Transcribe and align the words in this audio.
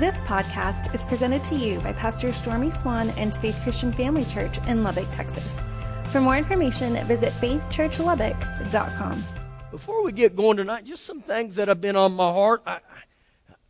This 0.00 0.22
podcast 0.22 0.94
is 0.94 1.04
presented 1.04 1.44
to 1.44 1.54
you 1.54 1.78
by 1.80 1.92
Pastor 1.92 2.32
Stormy 2.32 2.70
Swan 2.70 3.10
and 3.18 3.34
Faith 3.34 3.60
Christian 3.62 3.92
Family 3.92 4.24
Church 4.24 4.56
in 4.66 4.82
Lubbock, 4.82 5.10
Texas. 5.10 5.62
For 6.04 6.22
more 6.22 6.38
information, 6.38 6.94
visit 7.04 7.34
faithchurchlubbock.com. 7.34 9.24
Before 9.70 10.02
we 10.02 10.12
get 10.12 10.34
going 10.34 10.56
tonight, 10.56 10.86
just 10.86 11.04
some 11.04 11.20
things 11.20 11.56
that 11.56 11.68
have 11.68 11.82
been 11.82 11.96
on 11.96 12.14
my 12.14 12.32
heart. 12.32 12.62
I, 12.64 12.80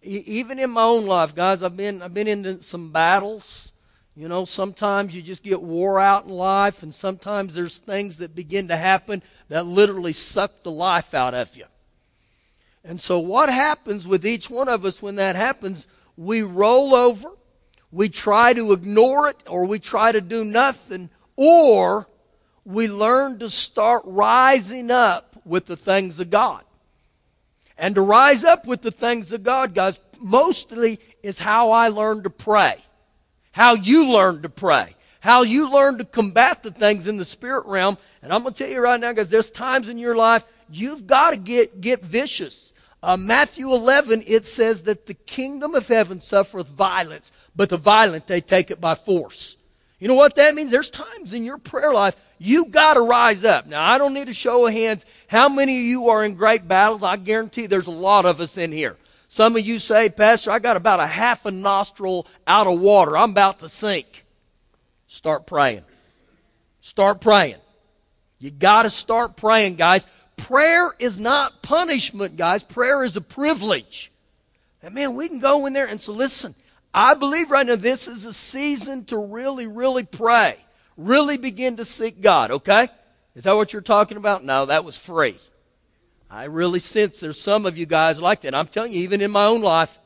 even 0.03 0.61
in 0.61 0.71
my 0.71 0.83
own 0.83 1.07
life, 1.07 1.35
guys, 1.35 1.65
I've 1.65 1.77
been 1.77 2.01
I've 2.01 2.15
been 2.15 2.29
in 2.29 2.63
some 2.63 2.93
battles. 2.93 3.73
You 4.15 4.29
know, 4.29 4.45
sometimes 4.45 5.17
you 5.17 5.23
just 5.23 5.43
get 5.43 5.61
wore 5.61 5.99
out 5.99 6.27
in 6.27 6.31
life, 6.31 6.85
and 6.85 6.95
sometimes 6.95 7.57
there's 7.57 7.79
things 7.79 8.19
that 8.19 8.37
begin 8.37 8.69
to 8.69 8.77
happen 8.77 9.25
that 9.49 9.67
literally 9.67 10.13
suck 10.13 10.63
the 10.63 10.71
life 10.71 11.13
out 11.13 11.35
of 11.35 11.57
you. 11.57 11.65
And 12.85 13.01
so, 13.01 13.19
what 13.19 13.49
happens 13.49 14.07
with 14.07 14.25
each 14.25 14.49
one 14.49 14.69
of 14.69 14.85
us 14.85 15.03
when 15.03 15.17
that 15.17 15.35
happens? 15.35 15.89
We 16.21 16.43
roll 16.43 16.95
over, 16.95 17.31
we 17.91 18.11
try 18.11 18.53
to 18.53 18.73
ignore 18.73 19.31
it, 19.31 19.43
or 19.47 19.65
we 19.65 19.79
try 19.79 20.13
to 20.13 20.21
do 20.21 20.45
nothing, 20.45 21.09
or 21.35 22.11
we 22.63 22.89
learn 22.89 23.39
to 23.39 23.49
start 23.49 24.03
rising 24.05 24.91
up 24.91 25.41
with 25.47 25.65
the 25.65 25.79
things 25.79 26.21
of 26.21 26.29
God. 26.29 26.63
And 27.79 27.95
to 27.95 28.03
rise 28.03 28.45
up 28.45 28.67
with 28.67 28.83
the 28.83 28.91
things 28.91 29.33
of 29.33 29.45
God, 29.45 29.75
guys, 29.75 29.99
mostly 30.21 31.01
is 31.23 31.39
how 31.39 31.71
I 31.71 31.89
learned 31.89 32.25
to 32.25 32.31
pray. 32.31 32.85
How 33.53 33.73
you 33.73 34.13
learn 34.13 34.43
to 34.43 34.51
pray. 34.51 34.97
How 35.21 35.41
you 35.41 35.73
learn 35.73 35.97
to 35.97 36.05
combat 36.05 36.63
the 36.63 36.71
things 36.71 37.07
in 37.07 37.17
the 37.17 37.25
spirit 37.25 37.65
realm. 37.65 37.97
And 38.21 38.31
I'm 38.31 38.43
going 38.43 38.53
to 38.53 38.63
tell 38.63 38.71
you 38.71 38.83
right 38.83 39.01
now, 39.01 39.13
guys, 39.13 39.31
there's 39.31 39.51
times 39.51 39.89
in 39.89 39.97
your 39.97 40.17
life 40.17 40.45
you've 40.69 41.07
got 41.07 41.31
to 41.31 41.39
get, 41.39 41.81
get 41.81 42.03
vicious. 42.03 42.70
Uh, 43.03 43.17
Matthew 43.17 43.73
11, 43.73 44.25
it 44.27 44.45
says 44.45 44.83
that 44.83 45.07
the 45.07 45.15
kingdom 45.15 45.75
of 45.75 45.89
heaven 45.89 46.21
suffereth 46.21 46.69
violence, 46.69 47.33
but 47.57 47.71
the 47.71 47.77
violent, 47.77 48.27
they 48.27 48.41
take 48.41 48.71
it 48.71 48.81
by 48.81 48.95
force. 48.95 49.57
You 49.99 50.09
know 50.09 50.15
what 50.15 50.37
that 50.37 50.55
means? 50.55 50.71
There's 50.71 50.91
times 50.91 51.33
in 51.33 51.45
your 51.45 51.59
prayer 51.59 51.93
life 51.93 52.17
you 52.39 52.67
got 52.67 52.95
to 52.95 53.03
rise 53.03 53.45
up. 53.45 53.67
Now, 53.67 53.85
I 53.85 53.99
don't 53.99 54.15
need 54.15 54.31
a 54.31 54.35
show 54.35 54.67
of 54.67 54.73
hands. 54.73 55.05
How 55.29 55.51
many 55.51 55.79
of 55.79 55.85
you 55.85 56.09
are 56.09 56.25
in 56.25 56.35
great 56.35 56.67
battles? 56.67 57.03
I 57.03 57.17
guarantee 57.17 57.67
there's 57.67 57.87
a 57.87 57.91
lot 57.91 58.25
of 58.25 58.41
us 58.41 58.57
in 58.57 58.73
here. 58.73 58.97
Some 59.29 59.57
of 59.57 59.65
you 59.65 59.79
say, 59.79 60.09
Pastor, 60.09 60.51
I 60.51 60.59
got 60.59 60.79
about 60.79 61.01
a 61.01 61.07
half 61.07 61.45
a 61.45 61.51
nostril 61.51 62.27
out 62.47 62.67
of 62.67 62.81
water. 62.81 63.17
I'm 63.17 63.31
about 63.31 63.59
to 63.59 63.69
sink. 63.69 64.25
Start 65.07 65.47
praying. 65.47 65.85
Start 66.81 67.21
praying. 67.21 67.57
You 68.39 68.51
got 68.51 68.85
to 68.85 68.91
start 68.91 69.37
praying, 69.37 69.77
guys. 69.77 70.07
Prayer 70.41 70.93
is 70.99 71.19
not 71.19 71.63
punishment, 71.63 72.37
guys. 72.37 72.63
Prayer 72.63 73.05
is 73.05 73.17
a 73.17 73.21
privilege. 73.21 74.11
And 74.83 74.95
man, 74.95 75.15
we 75.15 75.29
can 75.29 75.39
go 75.39 75.67
in 75.67 75.73
there 75.73 75.87
and 75.87 76.01
so 76.01 76.13
listen. 76.13 76.55
I 76.93 77.15
believe 77.15 77.51
right 77.51 77.67
now 77.67 77.77
this 77.77 78.09
is 78.09 78.25
a 78.25 78.33
season 78.33 79.05
to 79.07 79.27
really, 79.27 79.67
really 79.67 80.05
pray 80.05 80.57
really 81.01 81.39
begin 81.39 81.77
to 81.77 81.85
seek 81.85 82.21
God, 82.21 82.51
okay? 82.51 82.89
Is 83.35 83.45
that 83.45 83.57
what 83.57 83.73
you're 83.73 83.83
talking 83.83 84.17
about? 84.17 84.45
No, 84.45 84.67
that 84.67 84.85
was 84.85 84.99
free. 84.99 85.39
I 86.31 86.45
really 86.45 86.79
sense 86.79 87.21
there's 87.21 87.41
some 87.41 87.67
of 87.67 87.77
you 87.77 87.87
guys 87.87 88.21
like 88.21 88.43
that. 88.43 88.55
I'm 88.55 88.67
telling 88.67 88.93
you, 88.93 89.01
even 89.01 89.21
in 89.21 89.31
my 89.31 89.47
own 89.47 89.63
life, 89.63 89.99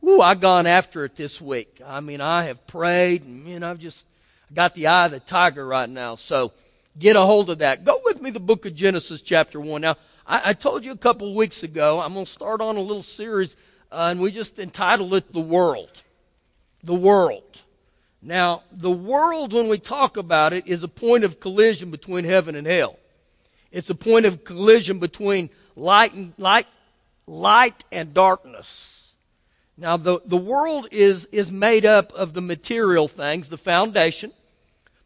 whoo, 0.00 0.20
I've 0.20 0.40
gone 0.40 0.66
after 0.66 1.04
it 1.04 1.16
this 1.16 1.40
week. 1.40 1.80
I 1.86 2.00
mean, 2.00 2.20
I 2.20 2.44
have 2.44 2.66
prayed, 2.66 3.24
and 3.24 3.44
man, 3.44 3.62
I've 3.62 3.78
just 3.78 4.06
got 4.52 4.74
the 4.74 4.88
eye 4.88 5.06
of 5.06 5.12
the 5.12 5.20
tiger 5.20 5.66
right 5.66 5.88
now. 5.88 6.16
So 6.16 6.52
get 6.98 7.16
a 7.16 7.22
hold 7.22 7.50
of 7.50 7.58
that. 7.58 7.84
Go 7.84 8.00
with 8.04 8.20
me 8.20 8.30
the 8.30 8.40
book 8.40 8.66
of 8.66 8.74
Genesis, 8.74 9.22
chapter 9.22 9.60
1. 9.60 9.80
Now, 9.80 9.96
I, 10.26 10.50
I 10.50 10.52
told 10.52 10.84
you 10.84 10.92
a 10.92 10.96
couple 10.96 11.34
weeks 11.34 11.62
ago, 11.62 12.00
I'm 12.00 12.12
going 12.12 12.24
to 12.24 12.30
start 12.30 12.60
on 12.60 12.76
a 12.76 12.80
little 12.80 13.02
series, 13.02 13.56
uh, 13.90 14.08
and 14.10 14.20
we 14.20 14.30
just 14.30 14.58
entitled 14.58 15.14
it 15.14 15.32
The 15.32 15.40
World. 15.40 16.02
The 16.82 16.94
World. 16.94 17.62
Now, 18.22 18.62
the 18.70 18.90
world, 18.90 19.52
when 19.52 19.68
we 19.68 19.78
talk 19.78 20.16
about 20.16 20.52
it, 20.52 20.66
is 20.68 20.84
a 20.84 20.88
point 20.88 21.24
of 21.24 21.40
collision 21.40 21.90
between 21.90 22.24
heaven 22.24 22.54
and 22.54 22.66
hell. 22.66 22.98
It's 23.72 23.90
a 23.90 23.96
point 23.96 24.26
of 24.26 24.44
collision 24.44 25.00
between 25.00 25.50
light 25.74 26.12
and 26.14 26.32
light, 26.38 26.68
light 27.26 27.82
and 27.90 28.14
darkness. 28.14 29.12
Now, 29.76 29.96
the, 29.96 30.20
the 30.24 30.36
world 30.36 30.86
is, 30.92 31.24
is 31.26 31.50
made 31.50 31.84
up 31.84 32.12
of 32.12 32.34
the 32.34 32.42
material 32.42 33.08
things, 33.08 33.48
the 33.48 33.58
foundation. 33.58 34.32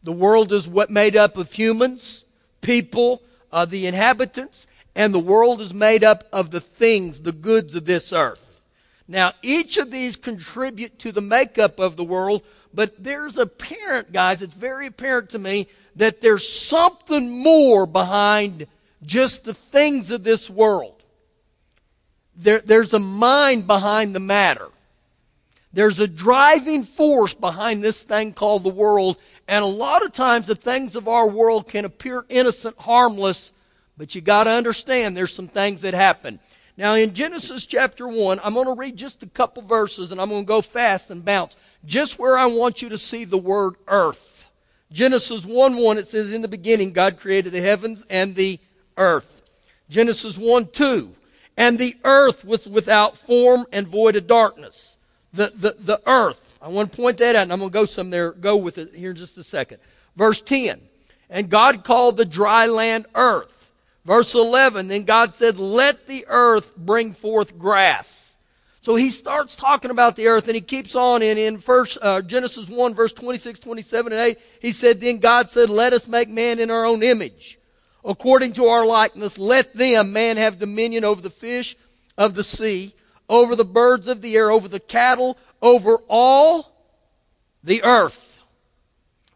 The 0.03 0.11
world 0.11 0.51
is 0.51 0.67
what 0.67 0.89
made 0.89 1.15
up 1.15 1.37
of 1.37 1.51
humans, 1.51 2.23
people, 2.61 3.21
uh, 3.51 3.65
the 3.65 3.87
inhabitants, 3.87 4.67
and 4.95 5.13
the 5.13 5.19
world 5.19 5.61
is 5.61 5.73
made 5.73 6.03
up 6.03 6.23
of 6.31 6.51
the 6.51 6.61
things, 6.61 7.21
the 7.21 7.31
goods 7.31 7.75
of 7.75 7.85
this 7.85 8.11
earth. 8.13 8.63
Now, 9.07 9.33
each 9.41 9.77
of 9.77 9.91
these 9.91 10.15
contribute 10.15 10.99
to 10.99 11.11
the 11.11 11.21
makeup 11.21 11.79
of 11.79 11.95
the 11.95 12.03
world, 12.03 12.43
but 12.73 13.01
there's 13.01 13.37
apparent, 13.37 14.11
guys, 14.11 14.41
it's 14.41 14.55
very 14.55 14.87
apparent 14.87 15.29
to 15.31 15.39
me 15.39 15.67
that 15.95 16.21
there's 16.21 16.47
something 16.47 17.41
more 17.41 17.85
behind 17.85 18.67
just 19.05 19.45
the 19.45 19.53
things 19.53 20.11
of 20.11 20.23
this 20.23 20.49
world. 20.49 21.03
There, 22.35 22.59
there's 22.59 22.93
a 22.93 22.99
mind 22.99 23.65
behind 23.65 24.13
the 24.13 24.19
matter. 24.19 24.67
There's 25.73 25.99
a 25.99 26.07
driving 26.07 26.83
force 26.83 27.33
behind 27.33 27.83
this 27.83 28.03
thing 28.03 28.33
called 28.33 28.63
the 28.63 28.69
world. 28.69 29.17
And 29.47 29.63
a 29.63 29.67
lot 29.67 30.03
of 30.03 30.11
times 30.11 30.47
the 30.47 30.55
things 30.55 30.95
of 30.95 31.07
our 31.07 31.27
world 31.27 31.67
can 31.67 31.85
appear 31.85 32.25
innocent, 32.29 32.77
harmless, 32.79 33.53
but 33.97 34.13
you 34.13 34.21
got 34.21 34.43
to 34.43 34.49
understand 34.51 35.15
there's 35.15 35.33
some 35.33 35.47
things 35.47 35.81
that 35.81 35.93
happen. 35.93 36.39
Now 36.75 36.93
in 36.93 37.13
Genesis 37.13 37.65
chapter 37.65 38.07
1, 38.07 38.39
I'm 38.43 38.53
going 38.53 38.67
to 38.67 38.79
read 38.79 38.97
just 38.97 39.23
a 39.23 39.27
couple 39.27 39.63
verses 39.63 40.11
and 40.11 40.21
I'm 40.21 40.29
going 40.29 40.43
to 40.43 40.47
go 40.47 40.61
fast 40.61 41.09
and 41.09 41.23
bounce 41.23 41.55
just 41.85 42.19
where 42.19 42.37
I 42.37 42.45
want 42.45 42.81
you 42.81 42.89
to 42.89 42.97
see 42.97 43.25
the 43.25 43.37
word 43.37 43.75
earth. 43.87 44.49
Genesis 44.91 45.45
1 45.45 45.75
1, 45.75 45.97
it 45.97 46.07
says, 46.07 46.31
In 46.31 46.41
the 46.41 46.47
beginning, 46.47 46.91
God 46.91 47.17
created 47.17 47.51
the 47.51 47.61
heavens 47.61 48.05
and 48.09 48.35
the 48.35 48.59
earth. 48.95 49.41
Genesis 49.89 50.37
1 50.37 50.67
2, 50.67 51.13
and 51.57 51.77
the 51.77 51.97
earth 52.03 52.45
was 52.45 52.67
without 52.67 53.17
form 53.17 53.65
and 53.71 53.87
void 53.87 54.15
of 54.15 54.27
darkness. 54.27 54.97
The, 55.33 55.51
the, 55.53 55.75
the 55.77 56.01
earth. 56.05 56.46
I 56.67 56.71
want 56.71 56.91
to 56.91 56.97
point 56.97 57.17
that 57.17 57.35
out, 57.35 57.43
and 57.43 57.53
I'm 57.53 57.59
going 57.59 57.71
to 57.71 57.73
go 57.73 57.85
some 57.85 58.09
there, 58.09 58.31
go 58.31 58.57
with 58.57 58.77
it 58.77 58.93
here 58.93 59.11
in 59.11 59.15
just 59.15 59.37
a 59.37 59.43
second. 59.43 59.79
Verse 60.15 60.41
10, 60.41 60.81
and 61.29 61.49
God 61.49 61.83
called 61.83 62.17
the 62.17 62.25
dry 62.25 62.67
land 62.67 63.05
earth. 63.15 63.71
Verse 64.05 64.35
11, 64.35 64.87
then 64.87 65.03
God 65.03 65.33
said, 65.33 65.59
Let 65.59 66.07
the 66.07 66.25
earth 66.27 66.75
bring 66.75 67.11
forth 67.11 67.57
grass 67.57 68.27
so 68.87 68.95
he 68.95 69.09
starts 69.09 69.57
talking 69.57 69.91
about 69.91 70.15
the 70.15 70.27
earth 70.27 70.47
and 70.47 70.55
he 70.55 70.61
keeps 70.61 70.95
on 70.95 71.21
in, 71.21 71.37
in 71.37 71.57
first, 71.57 71.97
uh, 72.01 72.21
Genesis 72.21 72.69
1 72.69 72.93
verse 72.93 73.11
26, 73.11 73.59
27 73.59 74.13
and 74.13 74.21
8. 74.21 74.37
He 74.61 74.71
said, 74.71 75.01
then 75.01 75.17
God 75.17 75.49
said, 75.49 75.69
let 75.69 75.91
us 75.91 76.07
make 76.07 76.29
man 76.29 76.57
in 76.57 76.71
our 76.71 76.85
own 76.85 77.03
image. 77.03 77.59
According 78.05 78.53
to 78.53 78.67
our 78.67 78.85
likeness, 78.85 79.37
let 79.37 79.73
them, 79.73 80.13
man, 80.13 80.37
have 80.37 80.57
dominion 80.57 81.03
over 81.03 81.19
the 81.19 81.29
fish 81.29 81.75
of 82.17 82.33
the 82.33 82.45
sea, 82.45 82.93
over 83.27 83.57
the 83.57 83.65
birds 83.65 84.07
of 84.07 84.21
the 84.21 84.37
air, 84.37 84.49
over 84.49 84.69
the 84.69 84.79
cattle, 84.79 85.37
over 85.61 85.97
all 86.07 86.71
the 87.63 87.83
earth. 87.83 88.41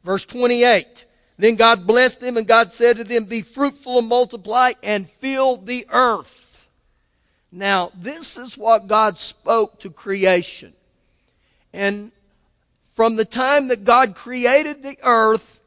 Verse 0.04 0.26
28. 0.26 1.06
Then 1.38 1.56
God 1.56 1.88
blessed 1.88 2.22
them 2.22 2.38
and 2.38 2.48
God 2.48 2.72
said 2.72 2.98
to 2.98 3.04
them, 3.04 3.26
be 3.26 3.42
fruitful 3.42 4.00
and 4.00 4.08
multiply 4.08 4.74
and 4.84 5.10
fill 5.10 5.58
the 5.58 5.88
earth. 5.92 6.70
Now, 7.52 7.92
this 7.96 8.38
is 8.38 8.58
what 8.58 8.88
God 8.88 9.18
spoke 9.18 9.80
to 9.80 9.90
creation. 9.90 10.74
And 11.74 12.12
from 12.94 13.16
the 13.16 13.26
time 13.26 13.70
that 13.70 13.84
God 13.84 14.16
created 14.16 14.84
the 14.84 14.98
earth 15.04 15.60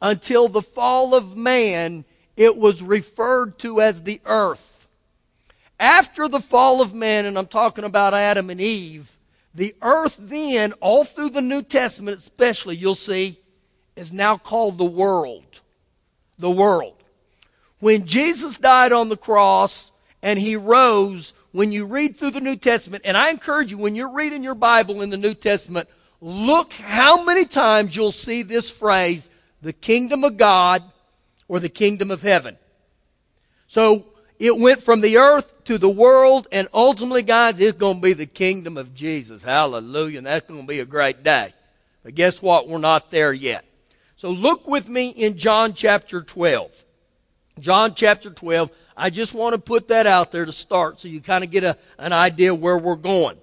until 0.00 0.48
the 0.48 0.62
fall 0.62 1.14
of 1.14 1.36
man, 1.36 2.04
it 2.36 2.56
was 2.56 2.82
referred 2.82 3.58
to 3.58 3.80
as 3.80 4.04
the 4.04 4.20
earth. 4.24 4.86
After 5.80 6.28
the 6.28 6.40
fall 6.40 6.80
of 6.80 6.94
man, 6.94 7.26
and 7.26 7.36
I'm 7.36 7.46
talking 7.46 7.84
about 7.84 8.14
Adam 8.14 8.50
and 8.50 8.60
Eve, 8.60 9.17
the 9.54 9.74
earth 9.82 10.16
then, 10.18 10.72
all 10.74 11.04
through 11.04 11.30
the 11.30 11.42
New 11.42 11.62
Testament 11.62 12.18
especially, 12.18 12.76
you'll 12.76 12.94
see, 12.94 13.38
is 13.96 14.12
now 14.12 14.36
called 14.36 14.78
the 14.78 14.84
world. 14.84 15.60
The 16.38 16.50
world. 16.50 16.94
When 17.80 18.06
Jesus 18.06 18.58
died 18.58 18.92
on 18.92 19.08
the 19.08 19.16
cross, 19.16 19.90
and 20.22 20.38
he 20.38 20.56
rose. 20.56 21.32
When 21.52 21.72
you 21.72 21.86
read 21.86 22.16
through 22.16 22.32
the 22.32 22.40
New 22.40 22.56
Testament, 22.56 23.02
and 23.04 23.16
I 23.16 23.30
encourage 23.30 23.70
you, 23.70 23.78
when 23.78 23.94
you're 23.94 24.12
reading 24.12 24.42
your 24.42 24.54
Bible 24.54 25.02
in 25.02 25.10
the 25.10 25.16
New 25.16 25.34
Testament, 25.34 25.88
look 26.20 26.72
how 26.72 27.24
many 27.24 27.44
times 27.44 27.96
you'll 27.96 28.12
see 28.12 28.42
this 28.42 28.70
phrase, 28.70 29.30
the 29.62 29.72
kingdom 29.72 30.24
of 30.24 30.36
God 30.36 30.82
or 31.46 31.60
the 31.60 31.68
kingdom 31.68 32.10
of 32.10 32.22
heaven. 32.22 32.56
So 33.66 34.06
it 34.38 34.56
went 34.56 34.82
from 34.82 35.00
the 35.00 35.16
earth 35.16 35.64
to 35.64 35.78
the 35.78 35.88
world, 35.88 36.46
and 36.52 36.68
ultimately, 36.72 37.22
guys, 37.22 37.58
it's 37.58 37.76
going 37.76 37.96
to 37.96 38.02
be 38.02 38.12
the 38.12 38.26
kingdom 38.26 38.76
of 38.76 38.94
Jesus. 38.94 39.42
Hallelujah. 39.42 40.18
And 40.18 40.26
that's 40.26 40.46
going 40.46 40.60
to 40.60 40.66
be 40.66 40.80
a 40.80 40.84
great 40.84 41.24
day. 41.24 41.52
But 42.04 42.14
guess 42.14 42.40
what? 42.40 42.68
We're 42.68 42.78
not 42.78 43.10
there 43.10 43.32
yet. 43.32 43.64
So 44.14 44.30
look 44.30 44.66
with 44.66 44.88
me 44.88 45.08
in 45.08 45.36
John 45.36 45.74
chapter 45.74 46.22
12. 46.22 46.84
John 47.58 47.94
chapter 47.94 48.30
12. 48.30 48.70
I 48.96 49.10
just 49.10 49.34
want 49.34 49.54
to 49.54 49.60
put 49.60 49.88
that 49.88 50.06
out 50.06 50.32
there 50.32 50.44
to 50.44 50.52
start 50.52 51.00
so 51.00 51.08
you 51.08 51.20
kind 51.20 51.42
of 51.42 51.50
get 51.50 51.64
a, 51.64 51.76
an 51.98 52.12
idea 52.12 52.54
where 52.54 52.78
we're 52.78 52.96
going. 52.96 53.38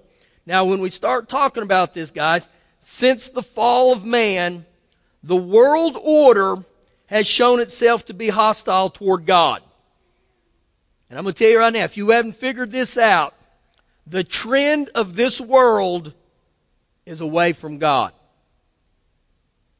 Now, 0.46 0.64
when 0.64 0.80
we 0.80 0.90
start 0.90 1.28
talking 1.28 1.62
about 1.62 1.92
this, 1.92 2.10
guys, 2.10 2.48
since 2.78 3.28
the 3.28 3.42
fall 3.42 3.92
of 3.92 4.04
man, 4.04 4.64
the 5.22 5.36
world 5.36 5.96
order 6.02 6.56
has 7.06 7.26
shown 7.26 7.60
itself 7.60 8.04
to 8.06 8.14
be 8.14 8.28
hostile 8.28 8.90
toward 8.90 9.26
God. 9.26 9.62
And 11.08 11.18
I'm 11.18 11.24
going 11.24 11.34
to 11.34 11.38
tell 11.38 11.50
you 11.50 11.58
right 11.58 11.72
now, 11.72 11.84
if 11.84 11.96
you 11.96 12.10
haven't 12.10 12.32
figured 12.32 12.70
this 12.70 12.98
out, 12.98 13.34
the 14.06 14.24
trend 14.24 14.90
of 14.94 15.14
this 15.14 15.40
world 15.40 16.12
is 17.04 17.20
away 17.20 17.52
from 17.52 17.78
God. 17.78 18.12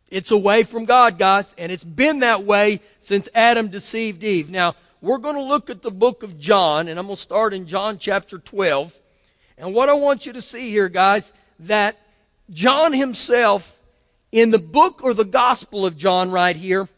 It's 0.08 0.30
away 0.30 0.62
from 0.62 0.84
God, 0.84 1.18
guys, 1.18 1.54
and 1.58 1.72
it's 1.72 1.84
been 1.84 2.20
that 2.20 2.44
way 2.44 2.80
since 3.00 3.28
Adam 3.34 3.68
deceived 3.68 4.22
Eve. 4.22 4.50
Now, 4.50 4.76
we're 5.00 5.18
going 5.18 5.34
to 5.34 5.42
look 5.42 5.68
at 5.68 5.82
the 5.82 5.90
book 5.90 6.22
of 6.22 6.38
John, 6.38 6.88
and 6.88 6.98
I'm 6.98 7.06
going 7.06 7.16
to 7.16 7.22
start 7.22 7.52
in 7.52 7.66
John 7.66 7.98
chapter 7.98 8.38
12. 8.38 8.98
And 9.58 9.74
what 9.74 9.88
I 9.88 9.94
want 9.94 10.26
you 10.26 10.32
to 10.34 10.42
see 10.42 10.70
here, 10.70 10.88
guys, 10.88 11.32
that 11.60 11.98
John 12.50 12.92
himself, 12.92 13.80
in 14.30 14.50
the 14.50 14.58
book 14.58 15.02
or 15.02 15.14
the 15.14 15.24
gospel 15.24 15.86
of 15.86 15.96
John 15.96 16.30
right 16.30 16.56
here, 16.56 16.88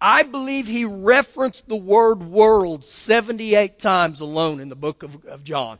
I 0.00 0.22
believe 0.22 0.66
he 0.66 0.84
referenced 0.84 1.68
the 1.68 1.76
word 1.76 2.22
world 2.22 2.84
78 2.84 3.78
times 3.78 4.20
alone 4.20 4.60
in 4.60 4.68
the 4.68 4.76
book 4.76 5.02
of, 5.02 5.24
of 5.26 5.44
John. 5.44 5.78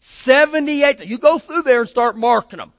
78. 0.00 1.06
You 1.06 1.18
go 1.18 1.38
through 1.38 1.62
there 1.62 1.80
and 1.80 1.88
start 1.88 2.16
marking 2.16 2.58
them. 2.58 2.72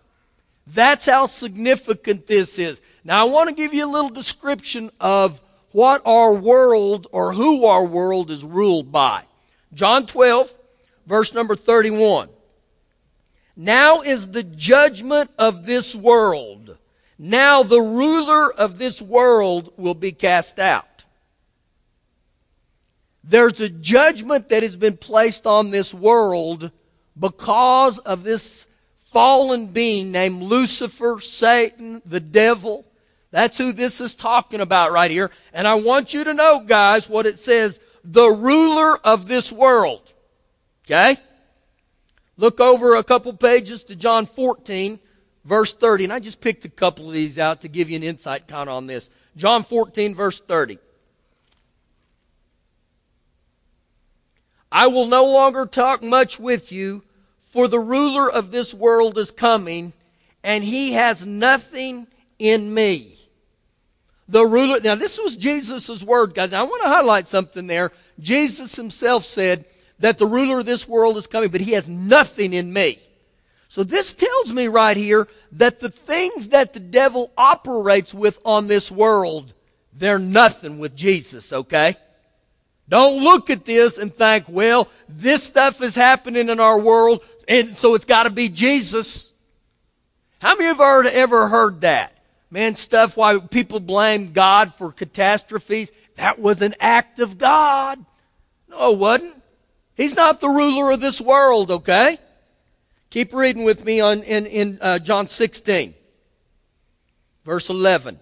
That's 0.68 1.06
how 1.06 1.26
significant 1.26 2.28
this 2.28 2.60
is. 2.60 2.82
Now, 3.04 3.26
I 3.26 3.30
want 3.30 3.50
to 3.50 3.56
give 3.56 3.74
you 3.74 3.86
a 3.86 3.92
little 3.92 4.10
description 4.10 4.92
of 5.00 5.42
what 5.72 6.02
our 6.06 6.34
world 6.34 7.08
or 7.12 7.34
who 7.34 7.66
our 7.66 7.86
world 7.86 8.30
is 8.30 8.44
ruled 8.44 8.92
by. 8.92 9.24
John 9.74 10.06
12, 10.06 10.54
verse 11.06 11.34
number 11.34 11.56
31. 11.56 12.30
Now 13.56 14.02
is 14.02 14.32
the 14.32 14.44
judgment 14.44 15.32
of 15.38 15.66
this 15.66 15.96
world. 15.96 16.61
Now 17.24 17.62
the 17.62 17.80
ruler 17.80 18.52
of 18.52 18.80
this 18.80 19.00
world 19.00 19.72
will 19.78 19.94
be 19.94 20.12
cast 20.12 20.58
out. 20.58 21.06
There's 23.24 23.62
a 23.62 23.70
judgment 23.70 24.50
that 24.50 24.64
has 24.64 24.76
been 24.76 24.98
placed 24.98 25.46
on 25.46 25.70
this 25.70 25.94
world 25.94 26.72
because 27.18 28.00
of 28.00 28.24
this 28.24 28.66
fallen 28.98 29.68
being 29.68 30.12
named 30.12 30.42
Lucifer, 30.42 31.20
Satan, 31.20 32.02
the 32.08 32.20
devil. 32.20 32.88
That's 33.30 33.56
who 33.56 33.72
this 33.72 34.02
is 34.02 34.16
talking 34.16 34.60
about 34.60 34.92
right 34.92 35.12
here. 35.12 35.30
And 35.54 35.68
I 35.68 35.76
want 35.76 36.16
you 36.16 36.24
to 36.24 36.34
know, 36.34 36.64
guys, 36.66 37.08
what 37.08 37.28
it 37.28 37.38
says 37.38 37.80
the 38.04 38.32
ruler 38.32 38.98
of 38.98 39.28
this 39.28 39.52
world. 39.52 40.12
Okay? 40.86 41.18
Look 42.36 42.60
over 42.60 42.96
a 42.96 43.04
couple 43.04 43.32
pages 43.34 43.84
to 43.84 43.96
John 43.96 44.26
14, 44.26 44.98
verse 45.44 45.74
30. 45.74 46.06
And 46.06 46.14
I 46.14 46.20
just 46.20 46.42
picked 46.42 46.66
a 46.66 46.70
couple 46.70 47.08
of 47.08 47.14
these 47.14 47.40
out 47.40 47.62
to 47.62 47.68
give 47.68 47.90
you 47.90 47.96
an 47.96 48.04
insight 48.04 48.48
kind 48.48 48.70
of 48.70 48.76
on 48.76 48.88
this. 48.88 49.10
John 49.38 49.64
14, 49.64 50.16
verse 50.16 50.40
30. 50.40 50.78
I 54.72 54.88
will 54.88 55.08
no 55.08 55.26
longer 55.26 55.66
talk 55.66 56.02
much 56.02 56.40
with 56.40 56.72
you 56.72 57.04
for 57.42 57.68
the 57.68 57.80
ruler 57.80 58.32
of 58.32 58.52
this 58.52 58.74
world 58.74 59.18
is 59.18 59.30
coming, 59.30 59.92
and 60.42 60.64
he 60.64 60.94
has 60.94 61.26
nothing 61.26 62.08
in 62.40 62.74
me. 62.74 63.18
The 64.30 64.46
ruler, 64.46 64.80
now 64.80 64.96
this 64.96 65.20
was 65.20 65.36
Jesus' 65.36 66.02
word, 66.02 66.34
guys. 66.34 66.52
Now 66.52 66.62
I 66.62 66.64
want 66.64 66.84
to 66.84 66.88
highlight 66.88 67.28
something 67.28 67.68
there. 67.68 67.92
Jesus 68.22 68.76
himself 68.76 69.26
said 69.26 69.66
that 70.00 70.18
the 70.18 70.26
ruler 70.26 70.60
of 70.60 70.66
this 70.66 70.88
world 70.88 71.18
is 71.18 71.28
coming, 71.28 71.50
but 71.50 71.60
he 71.60 71.74
has 71.74 71.90
nothing 71.90 72.54
in 72.54 72.72
me. 72.72 73.00
So 73.72 73.86
this 73.86 74.14
tells 74.14 74.52
me 74.52 74.68
right 74.68 74.98
here 74.98 75.30
that 75.54 75.80
the 75.80 75.90
things 75.90 76.50
that 76.50 76.74
the 76.74 76.80
devil 76.82 77.32
operates 77.38 78.14
with 78.14 78.38
on 78.44 78.68
this 78.68 78.92
world, 78.92 79.54
they're 79.94 80.20
nothing 80.20 80.78
with 80.78 80.94
Jesus, 80.94 81.54
okay? 81.54 81.96
Don't 82.90 83.24
look 83.24 83.50
at 83.50 83.64
this 83.64 83.98
and 83.98 84.14
think, 84.14 84.44
well, 84.50 84.90
this 85.08 85.44
stuff 85.44 85.82
is 85.82 85.96
happening 85.96 86.50
in 86.50 86.60
our 86.60 86.78
world, 86.82 87.24
and 87.48 87.74
so 87.74 87.96
it's 87.96 88.04
got 88.04 88.24
to 88.24 88.30
be 88.30 88.50
Jesus. 88.50 89.32
How 90.40 90.58
many 90.58 90.70
of 90.70 90.76
you 90.76 90.84
have 90.84 91.06
ever 91.06 91.48
heard 91.48 91.80
that? 91.80 92.12
Man, 92.50 92.76
stuff 92.76 93.16
why 93.16 93.40
people 93.40 93.80
blame 93.80 94.34
God 94.34 94.74
for 94.74 94.92
catastrophes. 94.92 95.94
That 96.16 96.40
was 96.40 96.62
an 96.62 96.76
act 96.82 97.22
of 97.22 97.38
God. 97.38 98.04
No, 98.68 98.92
it 98.92 98.98
wasn't. 98.98 99.42
He's 99.96 100.18
not 100.18 100.42
the 100.42 100.50
ruler 100.50 100.92
of 100.92 101.00
this 101.00 101.22
world, 101.22 101.72
okay? 101.72 102.18
Keep 103.12 103.34
reading 103.34 103.66
with 103.66 103.84
me 103.84 104.00
on 104.00 104.24
in, 104.24 104.46
in 104.46 104.78
uh, 104.80 104.98
John 104.98 105.28
16, 105.28 105.94
verse 107.44 107.70
11. 107.70 108.18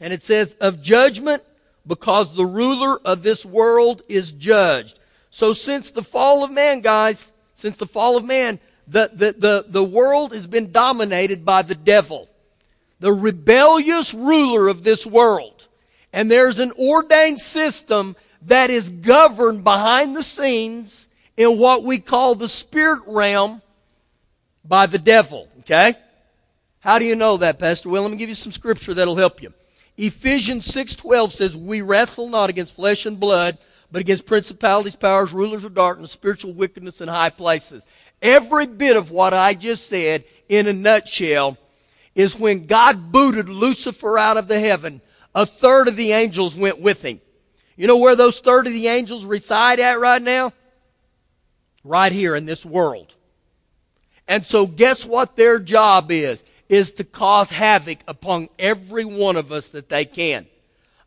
And 0.00 0.12
it 0.12 0.24
says, 0.24 0.54
Of 0.54 0.82
judgment, 0.82 1.44
because 1.86 2.34
the 2.34 2.44
ruler 2.44 3.00
of 3.04 3.22
this 3.22 3.46
world 3.46 4.02
is 4.08 4.32
judged. 4.32 4.98
So 5.30 5.52
since 5.52 5.92
the 5.92 6.02
fall 6.02 6.42
of 6.42 6.50
man, 6.50 6.80
guys, 6.80 7.30
since 7.54 7.76
the 7.76 7.86
fall 7.86 8.16
of 8.16 8.24
man, 8.24 8.58
the, 8.88 9.08
the, 9.12 9.32
the, 9.38 9.64
the 9.68 9.84
world 9.84 10.32
has 10.32 10.48
been 10.48 10.72
dominated 10.72 11.44
by 11.44 11.62
the 11.62 11.76
devil, 11.76 12.28
the 12.98 13.12
rebellious 13.12 14.12
ruler 14.12 14.66
of 14.66 14.82
this 14.82 15.06
world. 15.06 15.68
And 16.12 16.28
there's 16.28 16.58
an 16.58 16.72
ordained 16.72 17.38
system 17.38 18.16
that 18.42 18.68
is 18.68 18.90
governed 18.90 19.62
behind 19.62 20.16
the 20.16 20.24
scenes 20.24 21.06
in 21.36 21.58
what 21.58 21.84
we 21.84 21.98
call 21.98 22.34
the 22.34 22.48
spirit 22.48 23.02
realm 23.06 23.62
by 24.64 24.86
the 24.86 24.98
devil. 24.98 25.48
Okay? 25.60 25.94
How 26.80 26.98
do 26.98 27.04
you 27.04 27.16
know 27.16 27.36
that, 27.38 27.58
Pastor? 27.58 27.88
Well, 27.88 28.02
let 28.02 28.10
me 28.10 28.16
give 28.16 28.28
you 28.28 28.34
some 28.34 28.52
scripture 28.52 28.94
that'll 28.94 29.16
help 29.16 29.42
you. 29.42 29.52
Ephesians 29.96 30.66
6:12 30.66 31.32
says, 31.32 31.56
"We 31.56 31.82
wrestle 31.82 32.28
not 32.28 32.48
against 32.48 32.74
flesh 32.74 33.04
and 33.04 33.20
blood, 33.20 33.58
but 33.92 34.00
against 34.00 34.26
principalities, 34.26 34.96
powers, 34.96 35.32
rulers 35.32 35.64
of 35.64 35.74
darkness, 35.74 36.12
spiritual 36.12 36.52
wickedness 36.52 37.00
in 37.00 37.08
high 37.08 37.30
places. 37.30 37.86
Every 38.22 38.66
bit 38.66 38.96
of 38.96 39.10
what 39.10 39.34
I 39.34 39.54
just 39.54 39.88
said, 39.88 40.24
in 40.48 40.66
a 40.66 40.72
nutshell, 40.72 41.58
is 42.14 42.38
when 42.38 42.66
God 42.66 43.12
booted 43.12 43.48
Lucifer 43.48 44.18
out 44.18 44.36
of 44.36 44.48
the 44.48 44.60
heaven, 44.60 45.00
a 45.34 45.46
third 45.46 45.88
of 45.88 45.96
the 45.96 46.12
angels 46.12 46.54
went 46.54 46.80
with 46.80 47.02
him. 47.02 47.20
You 47.76 47.86
know 47.86 47.96
where 47.96 48.16
those 48.16 48.40
third 48.40 48.66
of 48.66 48.72
the 48.72 48.88
angels 48.88 49.24
reside 49.24 49.80
at 49.80 50.00
right 50.00 50.20
now? 50.20 50.52
Right 51.84 52.12
here 52.12 52.36
in 52.36 52.44
this 52.46 52.64
world. 52.64 53.14
And 54.28 54.44
so 54.44 54.66
guess 54.66 55.04
what 55.04 55.36
their 55.36 55.58
job 55.58 56.10
is? 56.10 56.44
Is 56.68 56.92
to 56.92 57.04
cause 57.04 57.50
havoc 57.50 57.98
upon 58.06 58.48
every 58.58 59.04
one 59.04 59.36
of 59.36 59.50
us 59.50 59.70
that 59.70 59.88
they 59.88 60.04
can. 60.04 60.46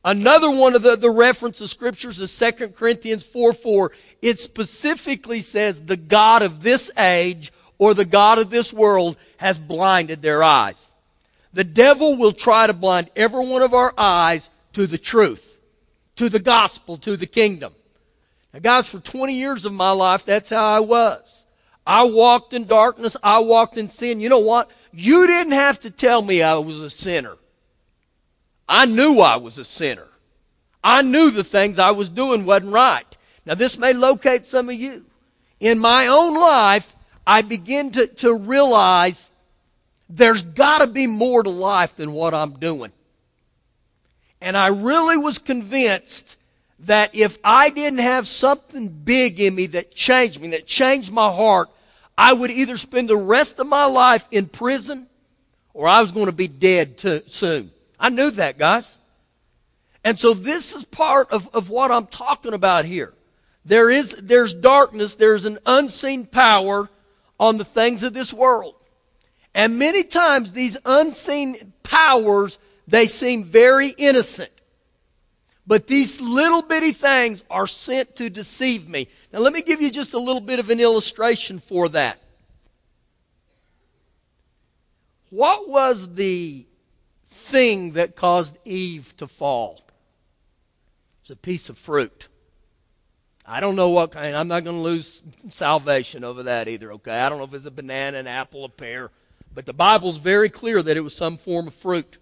Another 0.03 0.51
one 0.51 0.75
of 0.75 0.81
the, 0.81 0.97
the 0.97 1.09
reference 1.09 1.61
of 1.61 1.69
scriptures 1.69 2.19
is 2.19 2.37
2 2.37 2.69
Corinthians 2.69 3.23
4 3.23 3.53
4. 3.53 3.91
It 4.21 4.39
specifically 4.39 5.39
says 5.39 5.81
the 5.81 5.95
God 5.95 6.41
of 6.41 6.61
this 6.61 6.91
age 6.97 7.53
or 7.77 7.93
the 7.93 8.05
God 8.05 8.39
of 8.39 8.49
this 8.49 8.73
world 8.73 9.15
has 9.37 9.57
blinded 9.57 10.21
their 10.21 10.43
eyes. 10.43 10.91
The 11.53 11.63
devil 11.63 12.17
will 12.17 12.31
try 12.31 12.67
to 12.67 12.73
blind 12.73 13.09
every 13.15 13.47
one 13.47 13.61
of 13.61 13.73
our 13.73 13.93
eyes 13.97 14.49
to 14.73 14.87
the 14.87 14.97
truth, 14.97 15.61
to 16.15 16.27
the 16.27 16.39
gospel, 16.39 16.97
to 16.97 17.15
the 17.15 17.27
kingdom. 17.27 17.73
Now, 18.53 18.59
guys, 18.59 18.87
for 18.87 18.99
20 18.99 19.33
years 19.33 19.65
of 19.65 19.73
my 19.73 19.91
life, 19.91 20.25
that's 20.25 20.49
how 20.49 20.65
I 20.65 20.79
was. 20.79 21.45
I 21.85 22.03
walked 22.03 22.53
in 22.53 22.65
darkness. 22.65 23.17
I 23.23 23.39
walked 23.39 23.77
in 23.77 23.89
sin. 23.89 24.19
You 24.19 24.29
know 24.29 24.39
what? 24.39 24.69
You 24.93 25.25
didn't 25.27 25.53
have 25.53 25.79
to 25.81 25.89
tell 25.89 26.21
me 26.21 26.41
I 26.43 26.55
was 26.55 26.81
a 26.81 26.89
sinner. 26.89 27.35
I 28.69 28.85
knew 28.85 29.19
I 29.19 29.37
was 29.37 29.57
a 29.57 29.63
sinner. 29.63 30.07
I 30.83 31.01
knew 31.01 31.31
the 31.31 31.43
things 31.43 31.79
I 31.79 31.91
was 31.91 32.09
doing 32.09 32.45
wasn't 32.45 32.73
right. 32.73 33.17
Now, 33.45 33.55
this 33.55 33.77
may 33.77 33.93
locate 33.93 34.45
some 34.45 34.69
of 34.69 34.75
you. 34.75 35.05
In 35.59 35.79
my 35.79 36.07
own 36.07 36.35
life, 36.35 36.95
I 37.25 37.41
begin 37.41 37.91
to, 37.91 38.07
to 38.07 38.33
realize 38.35 39.29
there's 40.09 40.43
got 40.43 40.79
to 40.79 40.87
be 40.87 41.07
more 41.07 41.41
to 41.41 41.49
life 41.49 41.95
than 41.95 42.11
what 42.11 42.33
I'm 42.33 42.53
doing. 42.53 42.91
And 44.41 44.57
I 44.57 44.67
really 44.67 45.17
was 45.17 45.39
convinced 45.39 46.37
that 46.85 47.15
if 47.15 47.37
I 47.43 47.69
didn't 47.69 47.99
have 47.99 48.27
something 48.27 48.89
big 48.89 49.39
in 49.39 49.55
me 49.55 49.67
that 49.67 49.93
changed 49.93 50.41
me, 50.41 50.49
that 50.49 50.67
changed 50.67 51.11
my 51.11 51.31
heart, 51.31 51.69
I 52.17 52.33
would 52.33 52.51
either 52.51 52.77
spend 52.77 53.09
the 53.09 53.17
rest 53.17 53.59
of 53.59 53.67
my 53.67 53.85
life 53.85 54.27
in 54.31 54.47
prison 54.47 55.07
or 55.73 55.87
I 55.87 56.01
was 56.01 56.11
going 56.11 56.27
to 56.27 56.31
be 56.31 56.47
dead 56.47 56.97
too, 56.97 57.23
soon. 57.27 57.71
I 57.99 58.09
knew 58.09 58.31
that, 58.31 58.57
guys. 58.57 58.97
And 60.03 60.19
so 60.19 60.33
this 60.33 60.75
is 60.75 60.83
part 60.85 61.31
of, 61.31 61.49
of 61.53 61.69
what 61.69 61.91
I'm 61.91 62.07
talking 62.07 62.53
about 62.53 62.85
here. 62.85 63.13
There 63.65 63.89
is, 63.89 64.15
there's 64.21 64.53
darkness, 64.53 65.15
there's 65.15 65.45
an 65.45 65.57
unseen 65.65 66.25
power 66.25 66.89
on 67.39 67.57
the 67.57 67.65
things 67.65 68.03
of 68.03 68.13
this 68.13 68.33
world. 68.33 68.75
And 69.55 69.79
many 69.79 70.03
times 70.03 70.51
these 70.51 70.77
unseen 70.85 71.73
powers, 71.83 72.59
they 72.87 73.05
seem 73.05 73.43
very 73.43 73.89
innocent. 73.97 74.51
But 75.65 75.87
these 75.87 76.19
little 76.19 76.61
bitty 76.61 76.91
things 76.91 77.43
are 77.49 77.67
sent 77.67 78.15
to 78.17 78.29
deceive 78.29 78.89
me. 78.89 79.07
Now 79.31 79.39
let 79.39 79.53
me 79.53 79.61
give 79.61 79.81
you 79.81 79.91
just 79.91 80.13
a 80.13 80.19
little 80.19 80.41
bit 80.41 80.59
of 80.59 80.69
an 80.69 80.79
illustration 80.79 81.59
for 81.59 81.89
that. 81.89 82.19
What 85.29 85.69
was 85.69 86.13
the 86.15 86.65
thing 87.25 87.93
that 87.93 88.15
caused 88.15 88.57
Eve 88.65 89.15
to 89.17 89.25
fall? 89.25 89.81
It's 91.21 91.31
a 91.31 91.35
piece 91.35 91.69
of 91.69 91.77
fruit. 91.77 92.27
I 93.45 93.59
don't 93.59 93.75
know 93.75 93.89
what 93.89 94.11
kind. 94.11 94.35
I'm 94.35 94.47
not 94.47 94.63
going 94.63 94.75
to 94.75 94.81
lose 94.81 95.23
salvation 95.49 96.23
over 96.23 96.43
that 96.43 96.67
either, 96.67 96.93
okay? 96.93 97.19
I 97.19 97.29
don't 97.29 97.39
know 97.39 97.45
if 97.45 97.53
it's 97.53 97.65
a 97.65 97.71
banana, 97.71 98.17
an 98.17 98.27
apple, 98.27 98.63
a 98.65 98.69
pear. 98.69 99.09
But 99.53 99.65
the 99.65 99.73
Bible's 99.73 100.17
very 100.17 100.49
clear 100.49 100.81
that 100.83 100.97
it 100.97 101.01
was 101.01 101.15
some 101.15 101.37
form 101.37 101.67
of 101.67 101.73
fruit. 101.73 102.17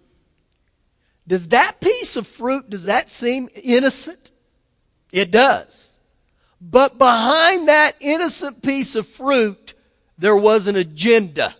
Does 1.26 1.48
that 1.48 1.80
piece 1.80 2.16
of 2.16 2.26
fruit, 2.26 2.68
does 2.68 2.84
that 2.84 3.10
seem 3.10 3.48
innocent? 3.54 4.30
It 5.12 5.30
does. 5.30 5.98
But 6.60 6.98
behind 6.98 7.68
that 7.68 7.96
innocent 8.00 8.62
piece 8.62 8.94
of 8.94 9.06
fruit, 9.06 9.74
there 10.18 10.36
was 10.36 10.66
an 10.66 10.76
agenda. 10.76 11.54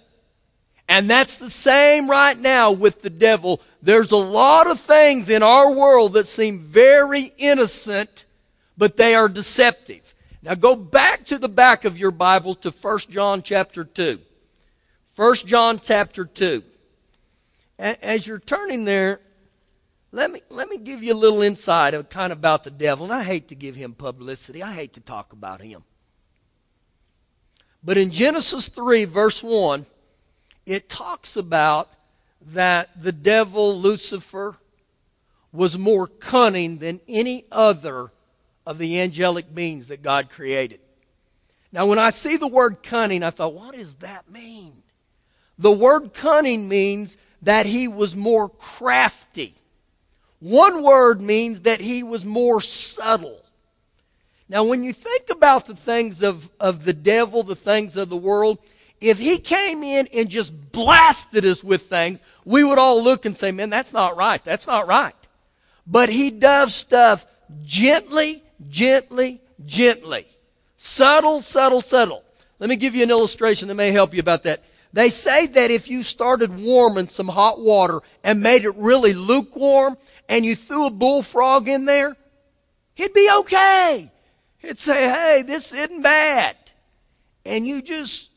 And 0.88 1.09
that's 1.09 1.37
the 1.37 1.50
same 1.50 2.09
right 2.11 2.38
now 2.38 2.73
with 2.73 3.02
the 3.02 3.11
devil. 3.11 3.61
There's 3.83 4.12
a 4.12 4.16
lot 4.16 4.71
of 4.71 4.78
things 4.78 5.28
in 5.28 5.42
our 5.42 5.73
world 5.73 6.12
that 6.14 6.26
seem 6.26 6.61
very 6.61 7.33
innocent, 7.38 8.26
but 8.76 8.97
they 8.97 9.14
are 9.14 9.28
deceptive. 9.28 10.14
Now 10.42 10.54
go 10.54 10.76
back 10.76 11.25
to 11.26 11.38
the 11.38 11.49
back 11.49 11.85
of 11.85 11.99
your 11.99 12.11
Bible 12.11 12.54
to 12.57 12.71
1 12.71 12.99
John 13.11 13.42
chapter 13.42 13.85
2. 13.85 14.19
1 15.14 15.35
John 15.35 15.78
chapter 15.78 16.25
2. 16.25 16.62
As 17.78 18.26
you're 18.26 18.38
turning 18.38 18.85
there, 18.85 19.21
let 20.12 20.31
me, 20.31 20.42
let 20.50 20.69
me 20.69 20.76
give 20.76 21.02
you 21.02 21.14
a 21.14 21.16
little 21.16 21.40
insight 21.40 21.95
of 21.95 22.11
kind 22.11 22.33
of 22.33 22.38
about 22.38 22.64
the 22.64 22.71
devil. 22.71 23.07
And 23.07 23.14
I 23.14 23.23
hate 23.23 23.49
to 23.49 23.54
give 23.54 23.75
him 23.75 23.95
publicity. 23.95 24.62
I 24.62 24.73
hate 24.73 24.92
to 24.92 25.00
talk 25.00 25.33
about 25.33 25.62
him. 25.62 25.83
But 27.83 27.97
in 27.97 28.11
Genesis 28.11 28.69
3, 28.69 29.07
verse 29.07 29.42
1, 29.42 29.87
it 30.66 30.88
talks 30.88 31.37
about 31.37 31.90
that 32.52 32.90
the 33.00 33.11
devil, 33.11 33.81
Lucifer, 33.81 34.57
was 35.50 35.78
more 35.78 36.07
cunning 36.07 36.78
than 36.78 37.00
any 37.09 37.45
other 37.50 38.12
of 38.66 38.78
the 38.78 39.00
angelic 39.00 39.52
beings 39.54 39.88
that 39.88 40.02
God 40.02 40.28
created. 40.28 40.81
Now, 41.73 41.87
when 41.87 41.99
I 41.99 42.11
see 42.11 42.37
the 42.37 42.47
word 42.47 42.83
cunning, 42.83 43.23
I 43.23 43.31
thought, 43.31 43.54
what 43.54 43.75
does 43.75 43.95
that 43.97 44.31
mean? 44.31 44.83
The 45.59 45.73
word 45.73 46.12
cunning 46.12 46.69
means 46.69 47.16
that 47.40 47.66
he 47.66 47.88
was 47.88 48.14
more 48.14 48.49
crafty. 48.49 49.54
One 50.43 50.83
word 50.83 51.21
means 51.21 51.61
that 51.61 51.81
he 51.81 52.03
was 52.03 52.27
more 52.27 52.61
subtle. 52.61 53.41
Now, 54.49 54.65
when 54.65 54.83
you 54.83 54.93
think 54.93 55.31
about 55.31 55.67
the 55.67 55.77
things 55.77 56.21
of, 56.21 56.51
of 56.59 56.85
the 56.85 56.93
devil, 56.93 57.45
the 57.45 57.55
things 57.55 57.97
of 57.97 58.11
the 58.11 58.17
world, 58.17 58.59
if 59.01 59.21
he 59.21 59.39
came 59.39 59.85
in 59.85 60.09
and 60.13 60.29
just 60.29 60.73
blasted 60.73 61.45
us 61.45 61.63
with 61.63 61.83
things, 61.83 62.21
we 62.45 62.65
would 62.65 62.81
all 62.81 63.05
look 63.05 63.25
and 63.25 63.39
say, 63.39 63.53
man, 63.53 63.71
that's 63.71 63.93
not 63.93 64.17
right. 64.17 64.43
That's 64.43 64.67
not 64.67 64.89
right. 64.89 65.15
But 65.87 66.09
he 66.09 66.33
does 66.33 66.75
stuff 66.75 67.25
gently, 67.65 68.43
gently, 68.69 69.41
gently. 69.65 70.27
Subtle, 70.77 71.41
subtle, 71.41 71.83
subtle. 71.83 72.25
Let 72.59 72.69
me 72.69 72.75
give 72.75 72.97
you 72.97 73.05
an 73.05 73.11
illustration 73.11 73.69
that 73.69 73.77
may 73.77 73.93
help 73.93 74.13
you 74.13 74.19
about 74.19 74.43
that. 74.43 74.65
They 74.93 75.09
say 75.09 75.47
that 75.47 75.71
if 75.71 75.89
you 75.89 76.03
started 76.03 76.59
warming 76.59 77.09
some 77.09 77.29
hot 77.29 77.61
water 77.61 78.01
and 78.23 78.43
made 78.43 78.65
it 78.65 78.75
really 78.77 79.15
lukewarm 79.15 79.97
and 80.29 80.45
you 80.45 80.55
threw 80.55 80.87
a 80.87 80.91
bullfrog 80.91 81.69
in 81.69 81.87
there, 81.87 82.17
it'd 82.97 83.15
be 83.15 83.31
okay. 83.39 84.13
It'd 84.61 84.79
say, 84.79 85.09
hey, 85.09 85.43
this 85.47 85.73
isn't 85.73 86.03
bad. 86.03 86.57
And 87.45 87.67
you 87.67 87.81
just 87.81 88.31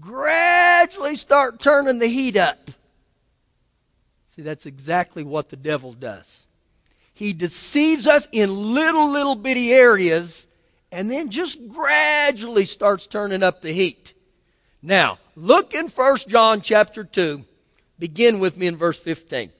gradually 0.00 1.16
start 1.16 1.60
turning 1.60 1.98
the 1.98 2.08
heat 2.08 2.36
up. 2.36 2.70
See, 4.26 4.42
that's 4.42 4.66
exactly 4.66 5.22
what 5.22 5.50
the 5.50 5.56
devil 5.56 5.92
does. 5.92 6.48
He 7.14 7.32
deceives 7.32 8.08
us 8.08 8.26
in 8.32 8.74
little, 8.74 9.10
little 9.10 9.36
bitty 9.36 9.72
areas 9.72 10.48
and 10.90 11.10
then 11.10 11.30
just 11.30 11.68
gradually 11.68 12.64
starts 12.64 13.06
turning 13.06 13.42
up 13.42 13.62
the 13.62 13.72
heat. 13.72 14.14
Now, 14.82 15.18
look 15.36 15.74
in 15.74 15.88
1 15.88 16.16
John 16.28 16.60
chapter 16.60 17.04
2. 17.04 17.44
Begin 17.98 18.40
with 18.40 18.56
me 18.56 18.66
in 18.66 18.76
verse 18.76 18.98
15. 18.98 19.50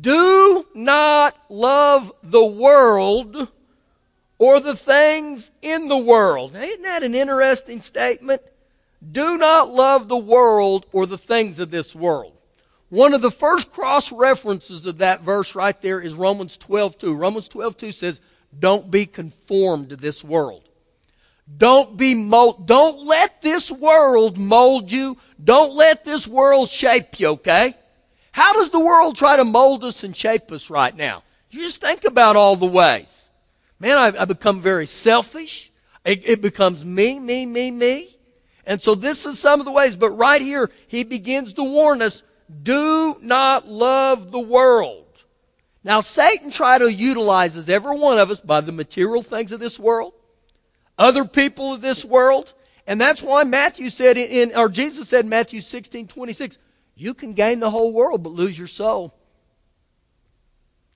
Do 0.00 0.66
not 0.74 1.36
love 1.48 2.12
the 2.22 2.44
world 2.44 3.48
or 4.38 4.60
the 4.60 4.76
things 4.76 5.50
in 5.62 5.88
the 5.88 5.98
world. 5.98 6.52
Now, 6.52 6.62
isn't 6.62 6.82
that 6.82 7.02
an 7.02 7.14
interesting 7.14 7.80
statement? 7.80 8.42
Do 9.10 9.36
not 9.36 9.70
love 9.70 10.08
the 10.08 10.16
world 10.16 10.86
or 10.92 11.06
the 11.06 11.18
things 11.18 11.58
of 11.58 11.70
this 11.70 11.94
world. 11.94 12.34
One 12.88 13.14
of 13.14 13.22
the 13.22 13.30
first 13.30 13.72
cross 13.72 14.12
references 14.12 14.86
of 14.86 14.98
that 14.98 15.22
verse 15.22 15.54
right 15.54 15.80
there 15.80 16.00
is 16.00 16.14
Romans 16.14 16.56
12 16.56 16.98
2. 16.98 17.14
Romans 17.14 17.48
12 17.48 17.76
2 17.76 17.92
says, 17.92 18.20
Don't 18.56 18.90
be 18.90 19.06
conformed 19.06 19.88
to 19.88 19.96
this 19.96 20.22
world. 20.22 20.68
Don't 21.56 21.96
be 21.96 22.14
mold, 22.14 22.66
don't 22.66 23.06
let 23.06 23.42
this 23.42 23.70
world 23.70 24.38
mold 24.38 24.90
you. 24.90 25.18
Don't 25.42 25.74
let 25.74 26.04
this 26.04 26.26
world 26.26 26.68
shape 26.68 27.18
you, 27.18 27.28
okay? 27.28 27.74
How 28.30 28.52
does 28.54 28.70
the 28.70 28.80
world 28.80 29.16
try 29.16 29.36
to 29.36 29.44
mold 29.44 29.84
us 29.84 30.04
and 30.04 30.16
shape 30.16 30.50
us 30.52 30.70
right 30.70 30.96
now? 30.96 31.22
You 31.50 31.60
just 31.60 31.80
think 31.80 32.04
about 32.04 32.36
all 32.36 32.56
the 32.56 32.66
ways. 32.66 33.30
Man, 33.78 33.98
I, 33.98 34.22
I 34.22 34.24
become 34.24 34.60
very 34.60 34.86
selfish. 34.86 35.70
It, 36.04 36.22
it 36.26 36.42
becomes 36.42 36.84
me, 36.84 37.18
me, 37.18 37.44
me, 37.44 37.70
me. 37.70 38.16
And 38.64 38.80
so 38.80 38.94
this 38.94 39.26
is 39.26 39.38
some 39.38 39.60
of 39.60 39.66
the 39.66 39.72
ways, 39.72 39.96
but 39.96 40.10
right 40.10 40.40
here, 40.40 40.70
he 40.86 41.04
begins 41.04 41.52
to 41.54 41.64
warn 41.64 42.00
us, 42.00 42.22
do 42.62 43.16
not 43.20 43.68
love 43.68 44.30
the 44.30 44.40
world. 44.40 45.06
Now 45.84 46.00
Satan 46.00 46.50
try 46.50 46.78
to 46.78 46.92
utilizes 46.92 47.68
every 47.68 47.98
one 47.98 48.18
of 48.18 48.30
us 48.30 48.40
by 48.40 48.60
the 48.60 48.72
material 48.72 49.22
things 49.22 49.50
of 49.50 49.60
this 49.60 49.80
world, 49.80 50.12
other 50.98 51.24
people 51.24 51.74
of 51.74 51.80
this 51.80 52.04
world, 52.04 52.52
and 52.86 53.00
that's 53.00 53.22
why 53.22 53.44
Matthew 53.44 53.90
said 53.90 54.16
in, 54.16 54.56
or 54.56 54.68
Jesus 54.68 55.08
said 55.08 55.24
in 55.24 55.28
Matthew 55.28 55.60
16, 55.60 56.08
26, 56.08 56.58
you 56.94 57.14
can 57.14 57.32
gain 57.32 57.60
the 57.60 57.70
whole 57.70 57.92
world 57.92 58.22
but 58.22 58.32
lose 58.32 58.58
your 58.58 58.68
soul. 58.68 59.14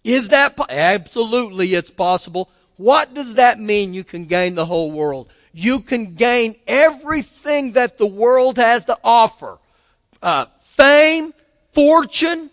Is 0.04 0.28
that, 0.28 0.56
po- 0.56 0.66
absolutely 0.68 1.74
it's 1.74 1.90
possible. 1.90 2.50
What 2.76 3.14
does 3.14 3.34
that 3.34 3.58
mean 3.58 3.94
you 3.94 4.04
can 4.04 4.26
gain 4.26 4.54
the 4.54 4.66
whole 4.66 4.92
world? 4.92 5.30
you 5.56 5.80
can 5.80 6.14
gain 6.14 6.54
everything 6.66 7.72
that 7.72 7.96
the 7.96 8.06
world 8.06 8.58
has 8.58 8.84
to 8.84 8.98
offer 9.02 9.56
uh, 10.22 10.44
fame, 10.60 11.32
fortune, 11.72 12.50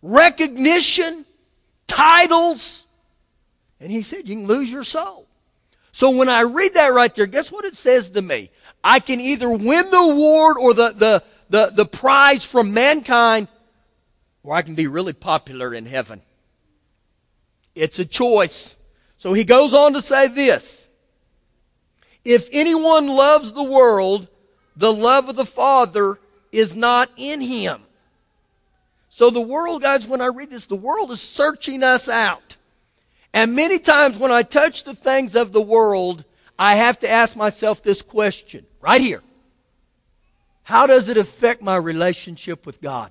recognition, 0.00 1.26
titles. 1.86 2.86
And 3.78 3.92
he 3.92 4.00
said, 4.00 4.26
You 4.26 4.36
can 4.36 4.46
lose 4.46 4.72
your 4.72 4.84
soul. 4.84 5.27
So 5.98 6.10
when 6.10 6.28
I 6.28 6.42
read 6.42 6.74
that 6.74 6.92
right 6.92 7.12
there, 7.12 7.26
guess 7.26 7.50
what 7.50 7.64
it 7.64 7.74
says 7.74 8.10
to 8.10 8.22
me? 8.22 8.52
I 8.84 9.00
can 9.00 9.20
either 9.20 9.50
win 9.50 9.90
the 9.90 9.96
award 9.96 10.56
or 10.56 10.72
the, 10.72 10.90
the, 10.90 11.24
the, 11.50 11.72
the 11.74 11.86
prize 11.86 12.44
from 12.44 12.72
mankind, 12.72 13.48
or 14.44 14.54
I 14.54 14.62
can 14.62 14.76
be 14.76 14.86
really 14.86 15.12
popular 15.12 15.74
in 15.74 15.86
heaven. 15.86 16.22
It's 17.74 17.98
a 17.98 18.04
choice. 18.04 18.76
So 19.16 19.32
he 19.32 19.42
goes 19.42 19.74
on 19.74 19.94
to 19.94 20.00
say 20.00 20.28
this 20.28 20.86
if 22.24 22.48
anyone 22.52 23.08
loves 23.08 23.50
the 23.52 23.64
world, 23.64 24.28
the 24.76 24.92
love 24.92 25.28
of 25.28 25.34
the 25.34 25.44
Father 25.44 26.20
is 26.52 26.76
not 26.76 27.10
in 27.16 27.40
him. 27.40 27.82
So 29.08 29.30
the 29.30 29.40
world, 29.40 29.82
guys, 29.82 30.06
when 30.06 30.20
I 30.20 30.26
read 30.26 30.50
this, 30.50 30.66
the 30.66 30.76
world 30.76 31.10
is 31.10 31.20
searching 31.20 31.82
us 31.82 32.08
out. 32.08 32.57
And 33.32 33.54
many 33.54 33.78
times 33.78 34.18
when 34.18 34.32
I 34.32 34.42
touch 34.42 34.84
the 34.84 34.94
things 34.94 35.36
of 35.36 35.52
the 35.52 35.60
world, 35.60 36.24
I 36.58 36.76
have 36.76 36.98
to 37.00 37.08
ask 37.08 37.36
myself 37.36 37.82
this 37.82 38.02
question 38.02 38.66
right 38.80 39.00
here. 39.00 39.22
How 40.62 40.86
does 40.86 41.08
it 41.08 41.16
affect 41.16 41.62
my 41.62 41.76
relationship 41.76 42.66
with 42.66 42.80
God? 42.80 43.10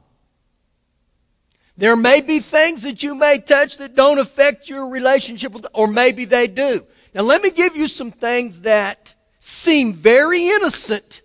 There 1.77 1.95
may 1.95 2.21
be 2.21 2.39
things 2.39 2.83
that 2.83 3.03
you 3.03 3.13
may 3.13 3.37
touch 3.37 3.77
that 3.77 3.95
don't 3.95 4.17
affect 4.17 4.67
your 4.67 4.89
relationship 4.89 5.53
with, 5.53 5.65
or 5.73 5.87
maybe 5.87 6.25
they 6.25 6.47
do. 6.47 6.85
Now, 7.13 7.21
let 7.21 7.41
me 7.41 7.51
give 7.51 7.75
you 7.75 7.87
some 7.87 8.11
things 8.11 8.61
that 8.61 9.15
seem 9.39 9.93
very 9.93 10.47
innocent, 10.49 11.21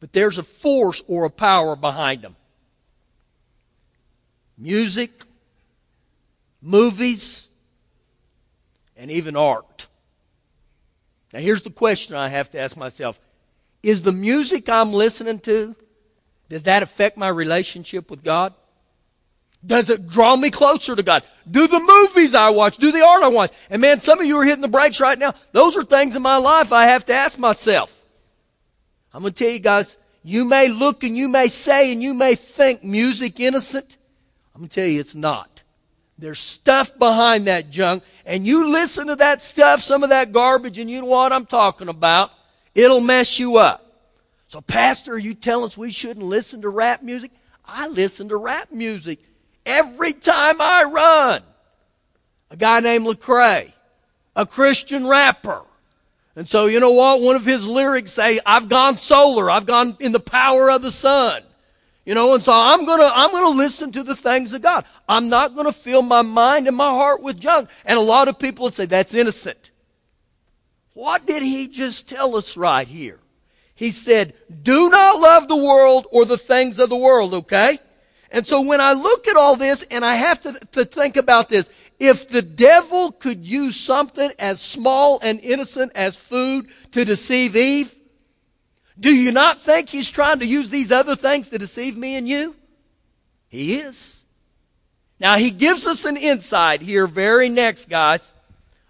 but 0.00 0.12
there's 0.12 0.38
a 0.38 0.42
force 0.42 1.02
or 1.08 1.24
a 1.24 1.30
power 1.30 1.76
behind 1.76 2.22
them. 2.22 2.36
Music, 4.56 5.10
movies, 6.62 7.48
and 8.96 9.10
even 9.10 9.36
art. 9.36 9.86
Now, 11.32 11.40
here's 11.40 11.62
the 11.62 11.70
question 11.70 12.16
I 12.16 12.28
have 12.28 12.50
to 12.50 12.60
ask 12.60 12.76
myself 12.76 13.18
Is 13.82 14.02
the 14.02 14.12
music 14.12 14.68
I'm 14.68 14.92
listening 14.92 15.38
to, 15.40 15.74
does 16.48 16.64
that 16.64 16.82
affect 16.82 17.16
my 17.16 17.28
relationship 17.28 18.10
with 18.10 18.22
God? 18.22 18.54
Does 19.64 19.90
it 19.90 20.08
draw 20.08 20.36
me 20.36 20.50
closer 20.50 20.96
to 20.96 21.02
God? 21.02 21.22
Do 21.50 21.68
the 21.68 21.80
movies 21.80 22.34
I 22.34 22.50
watch, 22.50 22.78
do 22.78 22.92
the 22.92 23.04
art 23.04 23.22
I 23.22 23.28
watch. 23.28 23.52
And 23.68 23.82
man, 23.82 24.00
some 24.00 24.18
of 24.18 24.26
you 24.26 24.38
are 24.38 24.44
hitting 24.44 24.62
the 24.62 24.68
brakes 24.68 25.00
right 25.00 25.18
now. 25.18 25.34
Those 25.52 25.76
are 25.76 25.84
things 25.84 26.16
in 26.16 26.22
my 26.22 26.36
life 26.36 26.72
I 26.72 26.86
have 26.86 27.04
to 27.06 27.12
ask 27.12 27.38
myself. 27.38 28.04
I'm 29.12 29.22
going 29.22 29.34
to 29.34 29.44
tell 29.44 29.52
you 29.52 29.58
guys, 29.58 29.96
You 30.22 30.44
may 30.44 30.68
look 30.68 31.04
and 31.04 31.16
you 31.16 31.28
may 31.28 31.48
say 31.48 31.92
and 31.92 32.02
you 32.02 32.14
may 32.14 32.34
think 32.34 32.82
music 32.82 33.38
innocent. 33.38 33.98
I'm 34.54 34.62
going 34.62 34.68
to 34.68 34.74
tell 34.74 34.86
you 34.86 35.00
it's 35.00 35.14
not. 35.14 35.59
There's 36.20 36.38
stuff 36.38 36.98
behind 36.98 37.46
that 37.46 37.70
junk, 37.70 38.02
and 38.26 38.46
you 38.46 38.68
listen 38.68 39.06
to 39.06 39.16
that 39.16 39.40
stuff, 39.40 39.80
some 39.80 40.02
of 40.02 40.10
that 40.10 40.32
garbage, 40.32 40.78
and 40.78 40.90
you 40.90 41.00
know 41.00 41.06
what 41.06 41.32
I'm 41.32 41.46
talking 41.46 41.88
about. 41.88 42.30
It'll 42.74 43.00
mess 43.00 43.38
you 43.38 43.56
up. 43.56 43.86
So, 44.46 44.60
Pastor, 44.60 45.14
are 45.14 45.18
you 45.18 45.34
telling 45.34 45.64
us 45.64 45.78
we 45.78 45.92
shouldn't 45.92 46.26
listen 46.26 46.62
to 46.62 46.68
rap 46.68 47.02
music? 47.02 47.30
I 47.64 47.88
listen 47.88 48.28
to 48.28 48.36
rap 48.36 48.70
music 48.70 49.20
every 49.64 50.12
time 50.12 50.60
I 50.60 50.84
run. 50.84 51.42
A 52.50 52.56
guy 52.56 52.80
named 52.80 53.06
Lecrae, 53.06 53.72
a 54.36 54.44
Christian 54.44 55.06
rapper. 55.06 55.62
And 56.36 56.48
so, 56.48 56.66
you 56.66 56.80
know 56.80 56.92
what? 56.92 57.20
One 57.22 57.36
of 57.36 57.44
his 57.44 57.66
lyrics 57.66 58.12
say, 58.12 58.40
I've 58.44 58.68
gone 58.68 58.96
solar. 58.98 59.50
I've 59.50 59.66
gone 59.66 59.96
in 60.00 60.12
the 60.12 60.20
power 60.20 60.70
of 60.70 60.82
the 60.82 60.92
sun. 60.92 61.42
You 62.10 62.16
know, 62.16 62.34
and 62.34 62.42
so 62.42 62.52
I'm 62.52 62.86
gonna, 62.86 63.08
I'm 63.14 63.30
gonna 63.30 63.56
listen 63.56 63.92
to 63.92 64.02
the 64.02 64.16
things 64.16 64.52
of 64.52 64.62
God. 64.62 64.84
I'm 65.08 65.28
not 65.28 65.54
gonna 65.54 65.70
fill 65.70 66.02
my 66.02 66.22
mind 66.22 66.66
and 66.66 66.76
my 66.76 66.88
heart 66.88 67.22
with 67.22 67.38
junk. 67.38 67.70
And 67.84 67.96
a 67.96 68.02
lot 68.02 68.26
of 68.26 68.36
people 68.36 68.64
would 68.64 68.74
say, 68.74 68.86
that's 68.86 69.14
innocent. 69.14 69.70
What 70.94 71.24
did 71.24 71.44
he 71.44 71.68
just 71.68 72.08
tell 72.08 72.34
us 72.34 72.56
right 72.56 72.88
here? 72.88 73.20
He 73.76 73.92
said, 73.92 74.34
do 74.60 74.90
not 74.90 75.20
love 75.20 75.46
the 75.46 75.56
world 75.56 76.08
or 76.10 76.24
the 76.24 76.36
things 76.36 76.80
of 76.80 76.90
the 76.90 76.96
world, 76.96 77.32
okay? 77.32 77.78
And 78.32 78.44
so 78.44 78.60
when 78.62 78.80
I 78.80 78.92
look 78.92 79.28
at 79.28 79.36
all 79.36 79.54
this 79.54 79.86
and 79.88 80.04
I 80.04 80.16
have 80.16 80.40
to, 80.40 80.58
to 80.72 80.84
think 80.84 81.16
about 81.16 81.48
this, 81.48 81.70
if 82.00 82.26
the 82.26 82.42
devil 82.42 83.12
could 83.12 83.44
use 83.44 83.78
something 83.78 84.32
as 84.36 84.60
small 84.60 85.20
and 85.22 85.38
innocent 85.38 85.92
as 85.94 86.16
food 86.16 86.66
to 86.90 87.04
deceive 87.04 87.54
Eve, 87.54 87.94
do 89.00 89.14
you 89.14 89.32
not 89.32 89.62
think 89.62 89.88
he's 89.88 90.10
trying 90.10 90.40
to 90.40 90.46
use 90.46 90.70
these 90.70 90.92
other 90.92 91.16
things 91.16 91.48
to 91.48 91.58
deceive 91.58 91.96
me 91.96 92.16
and 92.16 92.28
you? 92.28 92.54
He 93.48 93.76
is. 93.76 94.24
Now 95.18 95.36
he 95.36 95.50
gives 95.50 95.86
us 95.86 96.04
an 96.04 96.16
insight 96.16 96.82
here 96.82 97.06
very 97.06 97.48
next, 97.48 97.88
guys, 97.88 98.32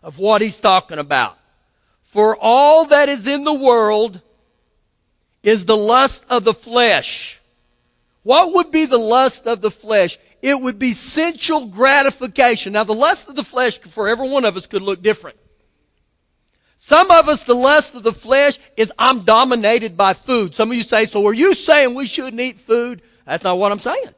of 0.02 0.18
what 0.18 0.42
he's 0.42 0.60
talking 0.60 0.98
about. 0.98 1.38
For 2.02 2.36
all 2.40 2.86
that 2.86 3.08
is 3.08 3.26
in 3.26 3.44
the 3.44 3.54
world 3.54 4.20
is 5.42 5.64
the 5.64 5.76
lust 5.76 6.26
of 6.28 6.44
the 6.44 6.54
flesh 6.54 7.40
what 8.22 8.52
would 8.54 8.70
be 8.70 8.84
the 8.84 8.98
lust 8.98 9.46
of 9.46 9.60
the 9.60 9.70
flesh? 9.70 10.18
It 10.42 10.60
would 10.60 10.78
be 10.78 10.92
sensual 10.92 11.66
gratification. 11.66 12.74
Now, 12.74 12.84
the 12.84 12.94
lust 12.94 13.28
of 13.28 13.36
the 13.36 13.44
flesh 13.44 13.78
for 13.78 14.08
every 14.08 14.28
one 14.28 14.44
of 14.44 14.56
us 14.56 14.66
could 14.66 14.82
look 14.82 15.02
different. 15.02 15.36
Some 16.90 17.12
of 17.12 17.28
us, 17.28 17.44
the 17.44 17.54
lust 17.54 17.94
of 17.94 18.02
the 18.02 18.10
flesh 18.10 18.58
is 18.76 18.92
I'm 18.98 19.20
dominated 19.20 19.96
by 19.96 20.12
food. 20.12 20.56
Some 20.56 20.72
of 20.72 20.76
you 20.76 20.82
say, 20.82 21.04
so 21.04 21.24
are 21.24 21.32
you 21.32 21.54
saying 21.54 21.94
we 21.94 22.08
shouldn't 22.08 22.40
eat 22.40 22.58
food? 22.58 23.00
That's 23.24 23.44
not 23.44 23.58
what 23.58 23.70
I'm 23.70 23.78
saying. 23.78 24.08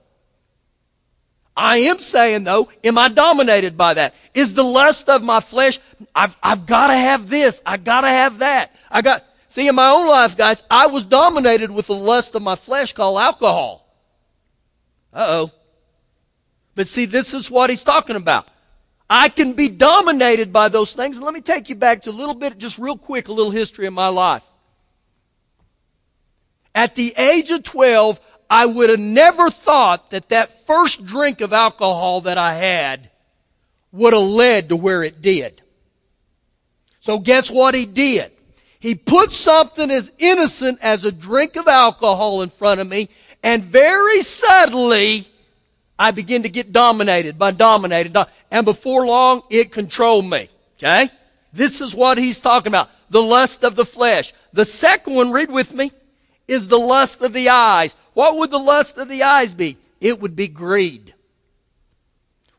I 1.55 1.76
am 1.76 1.99
saying 1.99 2.45
though, 2.45 2.71
am 2.83 2.97
I 2.97 3.11
dominated 3.11 3.76
by 3.76 3.93
that? 3.93 4.14
Is 4.33 4.55
the 4.55 4.62
lust 4.62 5.11
of 5.11 5.23
my 5.23 5.41
flesh, 5.41 5.81
I've, 6.14 6.35
I've 6.43 6.64
gotta 6.64 6.97
have 6.97 7.29
this, 7.29 7.61
I 7.67 7.76
gotta 7.76 8.09
have 8.09 8.38
that. 8.38 8.75
I 8.91 9.02
got, 9.02 9.26
see 9.49 9.69
in 9.69 9.75
my 9.75 9.91
own 9.91 10.09
life 10.09 10.38
guys, 10.38 10.62
I 10.71 10.87
was 10.87 11.05
dominated 11.05 11.71
with 11.71 11.88
the 11.88 11.95
lust 11.95 12.35
of 12.35 12.41
my 12.41 12.55
flesh 12.55 12.95
called 12.95 13.19
alcohol. 13.19 13.87
Uh 15.12 15.26
oh. 15.29 15.50
But 16.75 16.88
see, 16.88 17.05
this 17.05 17.35
is 17.35 17.50
what 17.50 17.69
he's 17.69 17.85
talking 17.85 18.17
about. 18.17 18.49
I 19.14 19.28
can 19.28 19.52
be 19.52 19.69
dominated 19.69 20.54
by 20.54 20.71
those 20.71 20.95
things. 20.95 21.19
And 21.19 21.26
let 21.26 21.35
me 21.35 21.42
take 21.42 21.69
you 21.69 21.75
back 21.75 22.00
to 22.02 22.11
a 22.11 22.12
little 22.12 22.35
bit, 22.35 22.57
just 22.57 22.78
real 22.78 22.97
quick, 22.97 23.28
a 23.28 23.33
little 23.33 23.52
history 23.52 23.87
of 23.87 23.92
my 23.92 24.09
life. 24.09 24.42
At 26.75 26.95
the 26.95 27.12
age 27.19 27.50
of 27.50 27.62
12, 27.62 28.19
I 28.49 28.65
would 28.65 28.89
have 28.89 28.99
never 28.99 29.50
thought 29.50 30.13
that 30.13 30.30
that 30.30 30.67
first 30.67 31.04
drink 31.04 31.43
of 31.43 31.52
alcohol 31.52 32.23
that 32.23 32.39
I 32.39 32.54
had 32.54 33.10
would 33.93 34.15
have 34.15 34.23
led 34.23 34.71
to 34.71 34.76
where 34.76 35.02
it 35.02 35.21
did. 35.21 35.60
So 37.00 37.19
guess 37.19 37.50
what 37.50 37.75
he 37.75 37.84
did? 37.84 38.32
He 38.80 38.95
put 38.95 39.32
something 39.32 39.91
as 39.91 40.10
innocent 40.17 40.78
as 40.80 41.04
a 41.04 41.13
drink 41.13 41.56
of 41.56 41.69
alcohol 41.69 42.41
in 42.41 42.49
front 42.49 42.80
of 42.80 42.89
me 42.89 43.10
and 43.43 43.63
very 43.63 44.23
subtly, 44.23 45.26
I 45.99 46.13
begin 46.13 46.45
to 46.45 46.49
get 46.49 46.73
dominated 46.73 47.39
by 47.39 47.50
dominated. 47.50 48.17
And 48.52 48.67
before 48.67 49.06
long, 49.06 49.43
it 49.50 49.73
controlled 49.73 50.26
me. 50.26 50.49
Okay? 50.78 51.08
This 51.54 51.80
is 51.80 51.95
what 51.95 52.19
he's 52.19 52.38
talking 52.38 52.71
about. 52.71 52.91
The 53.08 53.23
lust 53.23 53.65
of 53.65 53.75
the 53.76 53.86
flesh. 53.86 54.34
The 54.52 54.67
second 54.67 55.15
one, 55.15 55.32
read 55.32 55.50
with 55.50 55.75
me, 55.75 55.91
is 56.47 56.69
the 56.69 56.78
lust 56.78 57.23
of 57.23 57.32
the 57.32 57.49
eyes. 57.49 57.97
What 58.12 58.36
would 58.36 58.50
the 58.50 58.58
lust 58.58 58.99
of 58.99 59.08
the 59.08 59.23
eyes 59.23 59.54
be? 59.54 59.78
It 60.00 60.21
would 60.21 60.36
be 60.36 60.49
greed. 60.49 61.15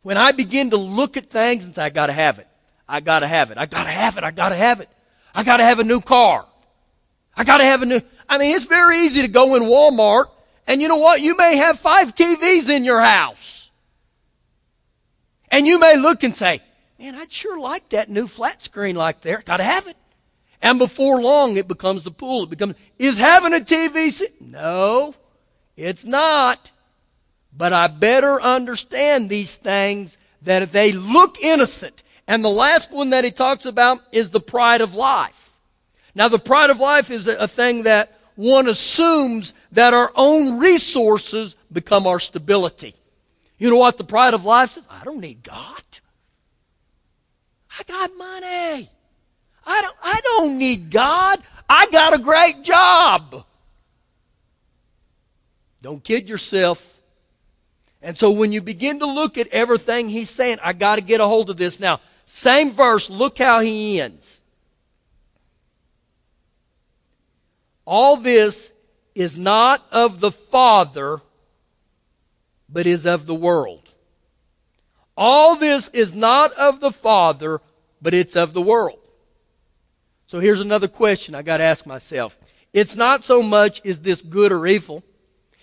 When 0.01 0.17
I 0.17 0.31
begin 0.31 0.71
to 0.71 0.77
look 0.77 1.15
at 1.15 1.29
things 1.29 1.63
and 1.63 1.75
say, 1.75 1.83
I 1.83 1.89
gotta 1.89 2.11
have 2.11 2.39
it. 2.39 2.47
I 2.89 2.99
gotta 2.99 3.27
have 3.27 3.51
it. 3.51 3.59
I 3.59 3.67
gotta 3.67 3.91
have 3.91 4.17
it. 4.17 4.23
I 4.23 4.31
gotta 4.31 4.55
have 4.55 4.81
it. 4.81 4.89
I 5.35 5.43
gotta 5.43 5.63
have 5.63 5.77
a 5.77 5.83
new 5.83 6.01
car. 6.01 6.45
I 7.37 7.43
gotta 7.43 7.65
have 7.65 7.83
a 7.83 7.85
new, 7.85 8.01
I 8.27 8.39
mean, 8.39 8.55
it's 8.55 8.65
very 8.65 8.97
easy 8.99 9.21
to 9.21 9.27
go 9.27 9.55
in 9.55 9.63
Walmart 9.63 10.25
and 10.65 10.81
you 10.81 10.87
know 10.87 10.97
what? 10.97 11.21
You 11.21 11.37
may 11.37 11.57
have 11.57 11.77
five 11.77 12.15
TVs 12.15 12.69
in 12.69 12.83
your 12.83 13.01
house. 13.01 13.62
And 15.53 15.67
you 15.67 15.77
may 15.77 15.95
look 15.97 16.23
and 16.23 16.35
say, 16.35 16.61
man, 16.97 17.13
I'd 17.13 17.31
sure 17.31 17.59
like 17.59 17.89
that 17.89 18.09
new 18.09 18.27
flat 18.27 18.63
screen 18.63 18.95
like 18.95 19.21
there. 19.21 19.43
Gotta 19.45 19.63
have 19.63 19.85
it. 19.85 19.95
And 20.63 20.79
before 20.79 21.21
long, 21.21 21.57
it 21.57 21.67
becomes 21.67 22.03
the 22.03 22.09
pool. 22.09 22.45
It 22.45 22.49
becomes, 22.49 22.73
is 22.97 23.19
having 23.19 23.53
a 23.53 23.57
TV, 23.57 24.19
no, 24.41 25.13
it's 25.77 26.05
not. 26.05 26.71
But 27.55 27.71
I 27.71 27.85
better 27.85 28.41
understand 28.41 29.29
these 29.29 29.55
things 29.55 30.17
that 30.41 30.63
if 30.63 30.71
they 30.71 30.91
look 30.91 31.39
innocent. 31.39 32.01
And 32.27 32.43
the 32.43 32.49
last 32.49 32.91
one 32.91 33.11
that 33.11 33.23
he 33.23 33.29
talks 33.29 33.67
about 33.67 34.01
is 34.11 34.31
the 34.31 34.39
pride 34.39 34.81
of 34.81 34.95
life. 34.95 35.59
Now, 36.15 36.29
the 36.29 36.39
pride 36.39 36.71
of 36.71 36.79
life 36.79 37.11
is 37.11 37.27
a, 37.27 37.35
a 37.37 37.47
thing 37.47 37.83
that 37.83 38.17
one 38.33 38.67
assumes 38.67 39.53
that 39.73 39.93
our 39.93 40.11
own 40.15 40.57
resources 40.57 41.55
become 41.71 42.07
our 42.07 42.19
stability. 42.19 42.95
You 43.63 43.69
know 43.69 43.77
what 43.77 43.97
the 43.97 44.03
pride 44.03 44.33
of 44.33 44.43
life 44.43 44.71
says? 44.71 44.83
I 44.89 45.05
don't 45.05 45.21
need 45.21 45.41
God. 45.41 45.83
I 47.79 47.83
got 47.83 48.11
money. 48.17 48.89
I 49.65 49.81
don't, 49.81 49.97
I 50.03 50.19
don't 50.21 50.57
need 50.57 50.91
God. 50.91 51.41
I 51.69 51.87
got 51.87 52.13
a 52.13 52.17
great 52.17 52.63
job. 52.63 53.45
Don't 55.81 56.03
kid 56.03 56.27
yourself. 56.27 56.99
And 58.01 58.17
so 58.17 58.31
when 58.31 58.51
you 58.51 58.61
begin 58.61 58.99
to 58.99 59.05
look 59.05 59.37
at 59.37 59.47
everything 59.47 60.09
he's 60.09 60.29
saying, 60.29 60.57
I 60.61 60.73
got 60.73 60.97
to 60.97 61.01
get 61.01 61.21
a 61.21 61.25
hold 61.25 61.49
of 61.49 61.55
this. 61.55 61.79
Now, 61.79 62.01
same 62.25 62.69
verse, 62.69 63.09
look 63.09 63.37
how 63.37 63.61
he 63.61 64.01
ends. 64.01 64.41
All 67.85 68.17
this 68.17 68.73
is 69.15 69.37
not 69.37 69.85
of 69.89 70.19
the 70.19 70.31
Father, 70.31 71.21
but 72.73 72.87
is 72.87 73.05
of 73.05 73.27
the 73.27 73.35
world. 73.35 73.87
All 75.15 75.55
this 75.55 75.89
is 75.89 76.15
not 76.15 76.51
of 76.53 76.79
the 76.79 76.91
Father, 76.91 77.61
but 78.01 78.15
it's 78.15 78.35
of 78.35 78.53
the 78.53 78.61
world. 78.61 78.99
So 80.25 80.39
here's 80.39 80.61
another 80.61 80.87
question 80.87 81.35
I 81.35 81.43
got 81.43 81.57
to 81.57 81.63
ask 81.63 81.85
myself. 81.85 82.37
It's 82.73 82.95
not 82.95 83.23
so 83.23 83.43
much 83.43 83.81
is 83.83 84.01
this 84.01 84.23
good 84.23 84.51
or 84.51 84.65
evil. 84.65 85.03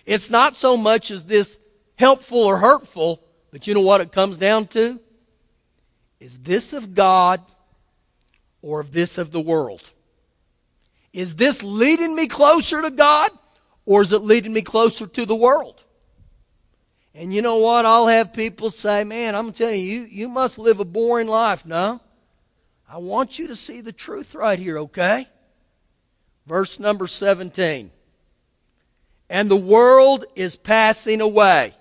It's 0.07 0.31
not 0.31 0.57
so 0.57 0.77
much 0.77 1.11
is 1.11 1.25
this 1.25 1.59
helpful 1.99 2.39
or 2.39 2.59
hurtful, 2.59 3.21
but 3.51 3.67
you 3.67 3.75
know 3.75 3.81
what 3.81 4.01
it 4.01 4.13
comes 4.13 4.37
down 4.37 4.69
to? 4.69 5.01
Is 6.21 6.39
this 6.39 6.73
of 6.73 6.95
God 6.95 7.41
or 8.63 8.79
of 8.79 8.93
this 8.93 9.19
of 9.19 9.33
the 9.33 9.41
world? 9.41 9.83
Is 11.13 11.35
this 11.35 11.65
leading 11.65 12.15
me 12.15 12.29
closer 12.29 12.81
to 12.81 12.91
God 12.91 13.31
or 13.85 14.03
is 14.03 14.13
it 14.13 14.23
leading 14.23 14.53
me 14.53 14.63
closer 14.63 15.09
to 15.09 15.27
the 15.27 15.35
world? 15.35 15.83
And 17.15 17.35
you 17.35 17.43
know 17.43 17.59
what? 17.59 17.85
I'll 17.85 18.07
have 18.07 18.33
people 18.33 18.71
say, 18.71 19.05
man, 19.05 19.35
I'm 19.35 19.45
going 19.45 19.55
telling 19.55 19.81
you, 19.81 20.01
you, 20.01 20.07
you 20.07 20.29
must 20.29 20.59
live 20.59 20.81
a 20.81 20.85
boring 20.85 21.27
life. 21.27 21.67
No. 21.67 22.01
I 22.89 22.99
want 22.99 23.39
you 23.39 23.49
to 23.49 23.57
see 23.57 23.81
the 23.81 23.93
truth 23.93 24.35
right 24.35 24.59
here, 24.59 24.79
okay? 24.79 25.27
Verse 26.47 26.79
number 26.79 27.07
17. 27.07 27.91
And 29.29 29.51
the 29.51 29.57
world 29.57 30.25
is 30.35 30.57
passing 30.57 31.21
away. 31.21 31.75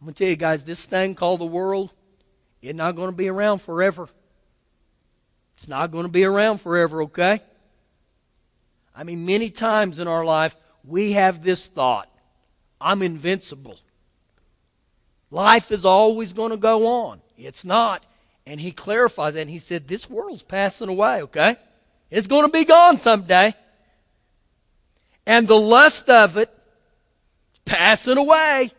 I'm 0.00 0.06
going 0.06 0.14
to 0.14 0.24
tell 0.24 0.30
you 0.30 0.36
guys, 0.36 0.64
this 0.64 0.84
thing 0.84 1.14
called 1.14 1.40
the 1.40 1.46
world 1.46 1.92
is 2.62 2.74
not 2.74 2.96
going 2.96 3.10
to 3.10 3.16
be 3.16 3.28
around 3.28 3.58
forever. 3.58 4.08
It's 5.56 5.68
not 5.68 5.90
going 5.90 6.06
to 6.06 6.12
be 6.12 6.24
around 6.24 6.60
forever, 6.60 7.04
okay? 7.04 7.40
I 8.94 9.04
mean, 9.04 9.24
many 9.26 9.50
times 9.50 9.98
in 9.98 10.08
our 10.08 10.24
life, 10.24 10.56
we 10.84 11.12
have 11.12 11.42
this 11.42 11.68
thought 11.68 12.10
I'm 12.86 13.02
invincible. 13.02 13.80
Life 15.32 15.72
is 15.72 15.84
always 15.84 16.32
going 16.32 16.52
to 16.52 16.56
go 16.56 16.86
on. 16.86 17.20
It's 17.36 17.64
not. 17.64 18.06
And 18.46 18.60
he 18.60 18.70
clarifies 18.70 19.34
that 19.34 19.40
and 19.40 19.50
he 19.50 19.58
said, 19.58 19.88
This 19.88 20.08
world's 20.08 20.44
passing 20.44 20.88
away, 20.88 21.22
okay? 21.22 21.56
It's 22.12 22.28
going 22.28 22.46
to 22.46 22.52
be 22.52 22.64
gone 22.64 22.98
someday. 22.98 23.54
and 25.26 25.48
the 25.48 25.58
lust 25.58 26.08
of 26.08 26.36
it 26.36 26.48
is 27.54 27.58
passing 27.64 28.18
away. 28.18 28.70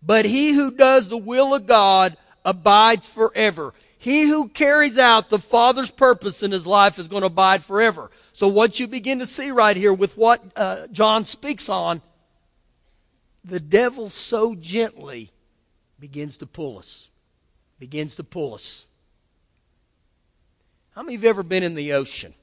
But 0.00 0.24
he 0.24 0.52
who 0.52 0.70
does 0.70 1.08
the 1.08 1.18
will 1.18 1.56
of 1.56 1.66
God 1.66 2.16
abides 2.44 3.08
forever. 3.08 3.74
He 3.98 4.22
who 4.28 4.48
carries 4.50 4.98
out 4.98 5.30
the 5.30 5.40
Father's 5.40 5.90
purpose 5.90 6.44
in 6.44 6.52
his 6.52 6.64
life 6.64 7.00
is 7.00 7.08
going 7.08 7.22
to 7.22 7.26
abide 7.26 7.64
forever. 7.64 8.12
So, 8.32 8.46
what 8.46 8.78
you 8.78 8.86
begin 8.86 9.18
to 9.18 9.26
see 9.26 9.50
right 9.50 9.76
here 9.76 9.92
with 9.92 10.16
what 10.16 10.40
uh, 10.54 10.86
John 10.92 11.24
speaks 11.24 11.68
on, 11.68 12.02
the 13.44 13.60
devil 13.60 14.08
so 14.08 14.54
gently 14.54 15.30
begins 15.98 16.38
to 16.38 16.46
pull 16.46 16.78
us. 16.78 17.08
Begins 17.78 18.16
to 18.16 18.24
pull 18.24 18.54
us. 18.54 18.86
How 20.94 21.02
many 21.02 21.14
of 21.14 21.22
you 21.22 21.28
ever 21.28 21.42
been 21.42 21.62
in 21.62 21.74
the 21.74 21.92
ocean? 21.92 22.34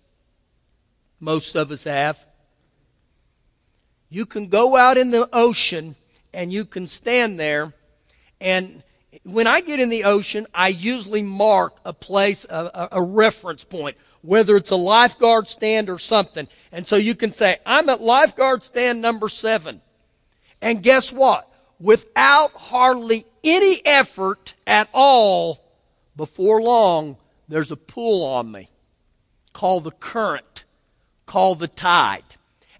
Most 1.19 1.55
of 1.55 1.71
us 1.71 1.83
have. 1.83 2.25
You 4.09 4.25
can 4.25 4.47
go 4.47 4.75
out 4.75 4.97
in 4.97 5.11
the 5.11 5.27
ocean 5.33 5.95
and 6.33 6.51
you 6.53 6.65
can 6.65 6.87
stand 6.87 7.39
there 7.39 7.73
and 8.39 8.83
when 9.23 9.47
I 9.47 9.61
get 9.61 9.79
in 9.79 9.89
the 9.89 10.03
ocean, 10.03 10.45
I 10.53 10.69
usually 10.69 11.23
mark 11.23 11.77
a 11.85 11.93
place, 11.93 12.45
a, 12.45 12.89
a, 12.91 13.01
reference 13.01 13.63
point, 13.63 13.97
whether 14.21 14.55
it's 14.55 14.71
a 14.71 14.75
lifeguard 14.75 15.47
stand 15.47 15.89
or 15.89 15.99
something. 15.99 16.47
And 16.71 16.85
so 16.85 16.95
you 16.95 17.15
can 17.15 17.31
say, 17.31 17.57
I'm 17.65 17.89
at 17.89 18.01
lifeguard 18.01 18.63
stand 18.63 19.01
number 19.01 19.29
seven. 19.29 19.81
And 20.61 20.81
guess 20.81 21.11
what? 21.11 21.51
Without 21.79 22.51
hardly 22.53 23.25
any 23.43 23.85
effort 23.85 24.53
at 24.65 24.89
all, 24.93 25.63
before 26.15 26.61
long, 26.61 27.17
there's 27.47 27.71
a 27.71 27.75
pull 27.75 28.25
on 28.25 28.51
me 28.51 28.69
called 29.53 29.83
the 29.83 29.91
current, 29.91 30.65
called 31.25 31.59
the 31.59 31.67
tide. 31.67 32.23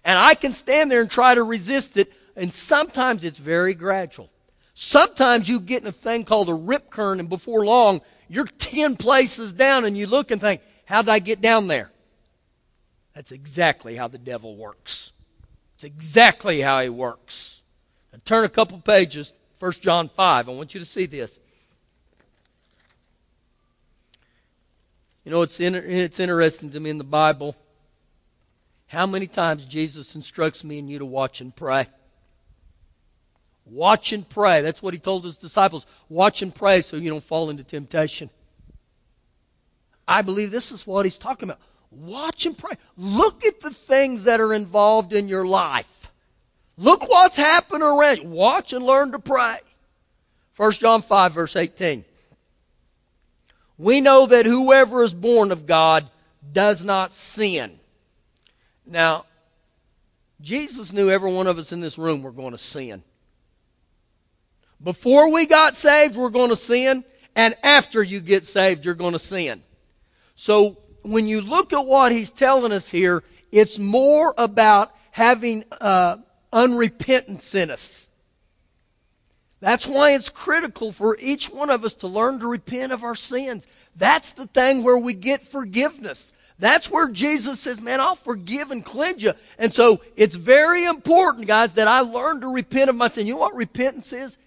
And 0.04 0.18
I 0.18 0.34
can 0.34 0.52
stand 0.52 0.90
there 0.90 1.00
and 1.00 1.10
try 1.10 1.34
to 1.34 1.42
resist 1.42 1.96
it, 1.96 2.12
and 2.36 2.52
sometimes 2.52 3.24
it's 3.24 3.38
very 3.38 3.74
gradual. 3.74 4.30
Sometimes 4.74 5.48
you 5.48 5.58
get 5.58 5.82
in 5.82 5.88
a 5.88 5.92
thing 5.92 6.24
called 6.24 6.48
a 6.48 6.54
rip 6.54 6.90
current, 6.90 7.20
and 7.20 7.28
before 7.28 7.64
long, 7.64 8.02
you're 8.28 8.46
10 8.46 8.96
places 8.96 9.52
down, 9.52 9.84
and 9.84 9.96
you 9.96 10.06
look 10.06 10.30
and 10.30 10.40
think, 10.40 10.60
How 10.84 11.02
did 11.02 11.10
I 11.10 11.18
get 11.18 11.40
down 11.40 11.66
there? 11.66 11.90
That's 13.14 13.32
exactly 13.32 13.96
how 13.96 14.08
the 14.08 14.18
devil 14.18 14.56
works. 14.56 15.12
It's 15.74 15.84
exactly 15.84 16.60
how 16.60 16.82
he 16.82 16.90
works. 16.90 17.62
Now 18.16 18.22
turn 18.24 18.44
a 18.44 18.48
couple 18.48 18.78
pages, 18.78 19.34
1 19.58 19.72
John 19.82 20.08
5. 20.08 20.48
I 20.48 20.52
want 20.52 20.72
you 20.72 20.80
to 20.80 20.86
see 20.86 21.04
this. 21.04 21.38
You 25.24 25.32
know, 25.32 25.42
it's, 25.42 25.60
inter- 25.60 25.84
it's 25.84 26.18
interesting 26.18 26.70
to 26.70 26.80
me 26.80 26.88
in 26.88 26.98
the 26.98 27.04
Bible 27.04 27.54
how 28.86 29.06
many 29.06 29.26
times 29.26 29.66
Jesus 29.66 30.14
instructs 30.14 30.64
me 30.64 30.78
and 30.78 30.88
you 30.88 30.98
to 31.00 31.04
watch 31.04 31.42
and 31.42 31.54
pray. 31.54 31.88
Watch 33.66 34.12
and 34.12 34.26
pray. 34.26 34.62
That's 34.62 34.82
what 34.82 34.94
he 34.94 35.00
told 35.00 35.24
his 35.24 35.36
disciples. 35.36 35.84
Watch 36.08 36.40
and 36.40 36.54
pray 36.54 36.80
so 36.80 36.96
you 36.96 37.10
don't 37.10 37.22
fall 37.22 37.50
into 37.50 37.64
temptation. 37.64 38.30
I 40.08 40.22
believe 40.22 40.52
this 40.52 40.72
is 40.72 40.86
what 40.86 41.04
he's 41.04 41.18
talking 41.18 41.50
about. 41.50 41.60
Watch 41.90 42.46
and 42.46 42.56
pray. 42.56 42.76
Look 42.96 43.44
at 43.44 43.60
the 43.60 43.70
things 43.70 44.24
that 44.24 44.40
are 44.40 44.54
involved 44.54 45.12
in 45.12 45.28
your 45.28 45.44
life. 45.44 46.05
Look 46.78 47.08
what's 47.08 47.36
happening 47.36 47.82
around 47.82 48.18
you. 48.18 48.28
Watch 48.28 48.72
and 48.72 48.84
learn 48.84 49.12
to 49.12 49.18
pray. 49.18 49.58
1 50.56 50.72
John 50.72 51.02
5, 51.02 51.32
verse 51.32 51.56
18. 51.56 52.04
We 53.78 54.00
know 54.00 54.26
that 54.26 54.46
whoever 54.46 55.02
is 55.02 55.14
born 55.14 55.52
of 55.52 55.66
God 55.66 56.08
does 56.52 56.82
not 56.82 57.12
sin. 57.12 57.78
Now, 58.86 59.26
Jesus 60.40 60.92
knew 60.92 61.10
every 61.10 61.32
one 61.32 61.46
of 61.46 61.58
us 61.58 61.72
in 61.72 61.80
this 61.80 61.98
room 61.98 62.22
were 62.22 62.32
going 62.32 62.52
to 62.52 62.58
sin. 62.58 63.02
Before 64.82 65.32
we 65.32 65.46
got 65.46 65.74
saved, 65.74 66.16
we're 66.16 66.30
going 66.30 66.50
to 66.50 66.56
sin, 66.56 67.04
and 67.34 67.54
after 67.62 68.02
you 68.02 68.20
get 68.20 68.44
saved, 68.44 68.84
you're 68.84 68.94
going 68.94 69.14
to 69.14 69.18
sin. 69.18 69.62
So 70.34 70.76
when 71.02 71.26
you 71.26 71.40
look 71.40 71.72
at 71.72 71.86
what 71.86 72.12
he's 72.12 72.30
telling 72.30 72.72
us 72.72 72.90
here, 72.90 73.22
it's 73.50 73.78
more 73.78 74.34
about 74.36 74.94
having 75.10 75.64
uh, 75.80 76.18
unrepentance 76.52 77.54
in 77.54 77.70
us. 77.70 78.08
That's 79.60 79.86
why 79.86 80.12
it's 80.12 80.28
critical 80.28 80.92
for 80.92 81.16
each 81.18 81.50
one 81.50 81.70
of 81.70 81.84
us 81.84 81.94
to 81.94 82.08
learn 82.08 82.40
to 82.40 82.46
repent 82.46 82.92
of 82.92 83.02
our 83.02 83.14
sins. 83.14 83.66
That's 83.96 84.32
the 84.32 84.46
thing 84.46 84.82
where 84.82 84.98
we 84.98 85.14
get 85.14 85.42
forgiveness. 85.42 86.32
That's 86.58 86.90
where 86.90 87.08
Jesus 87.08 87.60
says, 87.60 87.80
man, 87.80 88.00
I'll 88.00 88.14
forgive 88.14 88.70
and 88.70 88.84
cleanse 88.84 89.22
you. 89.22 89.32
And 89.58 89.72
so 89.72 90.00
it's 90.16 90.36
very 90.36 90.84
important, 90.84 91.46
guys, 91.46 91.74
that 91.74 91.88
I 91.88 92.00
learn 92.00 92.40
to 92.42 92.54
repent 92.54 92.90
of 92.90 92.96
my 92.96 93.08
sin. 93.08 93.26
You 93.26 93.34
know 93.34 93.40
what 93.40 93.54
repentance 93.54 94.12
is? 94.12 94.38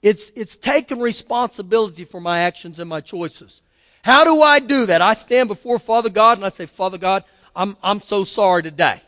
It's, 0.00 0.30
it's 0.34 0.56
taking 0.56 1.00
responsibility 1.00 2.04
for 2.04 2.20
my 2.20 2.40
actions 2.40 2.78
and 2.78 2.88
my 2.88 3.00
choices. 3.00 3.62
How 4.02 4.24
do 4.24 4.42
I 4.42 4.58
do 4.58 4.86
that? 4.86 5.00
I 5.00 5.12
stand 5.12 5.48
before 5.48 5.78
Father 5.78 6.08
God 6.08 6.38
and 6.38 6.44
I 6.44 6.48
say, 6.48 6.66
Father 6.66 6.98
God, 6.98 7.22
I'm, 7.54 7.76
I'm 7.82 8.00
so 8.00 8.24
sorry 8.24 8.64
today 8.64 9.00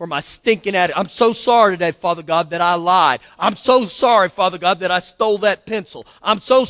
for 0.00 0.06
my 0.06 0.20
stinking 0.20 0.74
attitude. 0.74 0.98
I'm 0.98 1.10
so 1.10 1.34
sorry 1.34 1.74
today, 1.74 1.90
Father 1.90 2.22
God, 2.22 2.48
that 2.50 2.62
I 2.62 2.72
lied. 2.72 3.20
I'm 3.38 3.54
so 3.54 3.86
sorry, 3.86 4.30
Father 4.30 4.56
God, 4.56 4.78
that 4.78 4.90
I 4.90 4.98
stole 4.98 5.36
that 5.38 5.66
pencil. 5.66 6.06
I'm 6.22 6.40
so, 6.40 6.64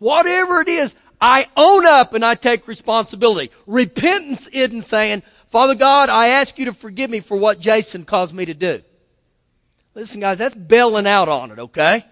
whatever 0.00 0.62
it 0.62 0.68
is, 0.68 0.96
I 1.20 1.46
own 1.56 1.86
up 1.86 2.12
and 2.12 2.24
I 2.24 2.34
take 2.34 2.66
responsibility. 2.66 3.52
Repentance 3.68 4.48
isn't 4.48 4.82
saying, 4.82 5.22
Father 5.46 5.76
God, 5.76 6.08
I 6.08 6.30
ask 6.30 6.58
you 6.58 6.64
to 6.64 6.72
forgive 6.72 7.08
me 7.08 7.20
for 7.20 7.36
what 7.36 7.60
Jason 7.60 8.04
caused 8.04 8.34
me 8.34 8.46
to 8.46 8.54
do. 8.54 8.82
Listen, 9.94 10.20
guys, 10.20 10.38
that's 10.38 10.56
bailing 10.56 11.06
out 11.06 11.28
on 11.28 11.52
it, 11.52 11.60
okay? 11.60 12.04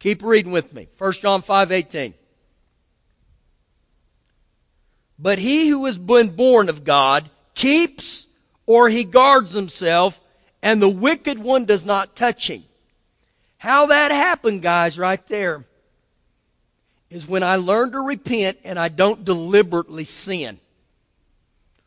Keep 0.00 0.22
reading 0.22 0.52
with 0.52 0.74
me. 0.74 0.88
1 0.98 1.12
John 1.12 1.40
5 1.40 1.72
18. 1.72 2.12
But 5.18 5.38
he 5.38 5.68
who 5.70 5.86
has 5.86 5.96
been 5.96 6.28
born 6.28 6.68
of 6.68 6.84
God 6.84 7.30
keeps 7.54 8.26
or 8.72 8.88
he 8.88 9.04
guards 9.04 9.52
himself, 9.52 10.18
and 10.62 10.80
the 10.80 10.88
wicked 10.88 11.38
one 11.38 11.66
does 11.66 11.84
not 11.84 12.16
touch 12.16 12.48
him. 12.48 12.62
How 13.58 13.84
that 13.86 14.10
happened, 14.10 14.62
guys, 14.62 14.98
right 14.98 15.24
there, 15.26 15.66
is 17.10 17.28
when 17.28 17.42
I 17.42 17.56
learn 17.56 17.92
to 17.92 18.00
repent 18.00 18.56
and 18.64 18.78
I 18.78 18.88
don't 18.88 19.26
deliberately 19.26 20.04
sin. 20.04 20.58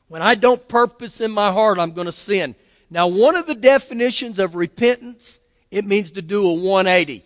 When 0.09 0.21
I 0.21 0.35
don't 0.35 0.67
purpose 0.67 1.21
in 1.21 1.31
my 1.31 1.51
heart, 1.51 1.79
I'm 1.79 1.93
going 1.93 2.05
to 2.05 2.11
sin. 2.11 2.53
Now, 2.91 3.07
one 3.07 3.35
of 3.35 3.47
the 3.47 3.55
definitions 3.55 4.37
of 4.37 4.53
repentance, 4.53 5.39
it 5.71 5.85
means 5.85 6.11
to 6.11 6.21
do 6.21 6.47
a 6.47 6.53
180. 6.53 7.25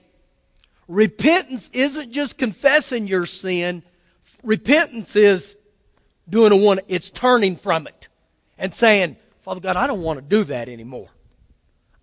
Repentance 0.88 1.70
isn't 1.74 2.14
just 2.14 2.38
confessing 2.38 3.08
your 3.08 3.26
sin. 3.26 3.84
Repentance 4.42 5.18
is 5.18 5.58
doing 6.30 6.54
a 6.54 6.56
one, 6.56 6.80
it's 6.88 7.10
turning 7.10 7.58
from 7.58 7.88
it 7.88 8.08
and 8.58 8.74
saying, 8.74 9.18
Father 9.50 9.62
God, 9.62 9.78
I 9.78 9.88
don't 9.88 10.04
want 10.04 10.20
to 10.20 10.22
do 10.22 10.44
that 10.44 10.70
anymore. 10.70 11.08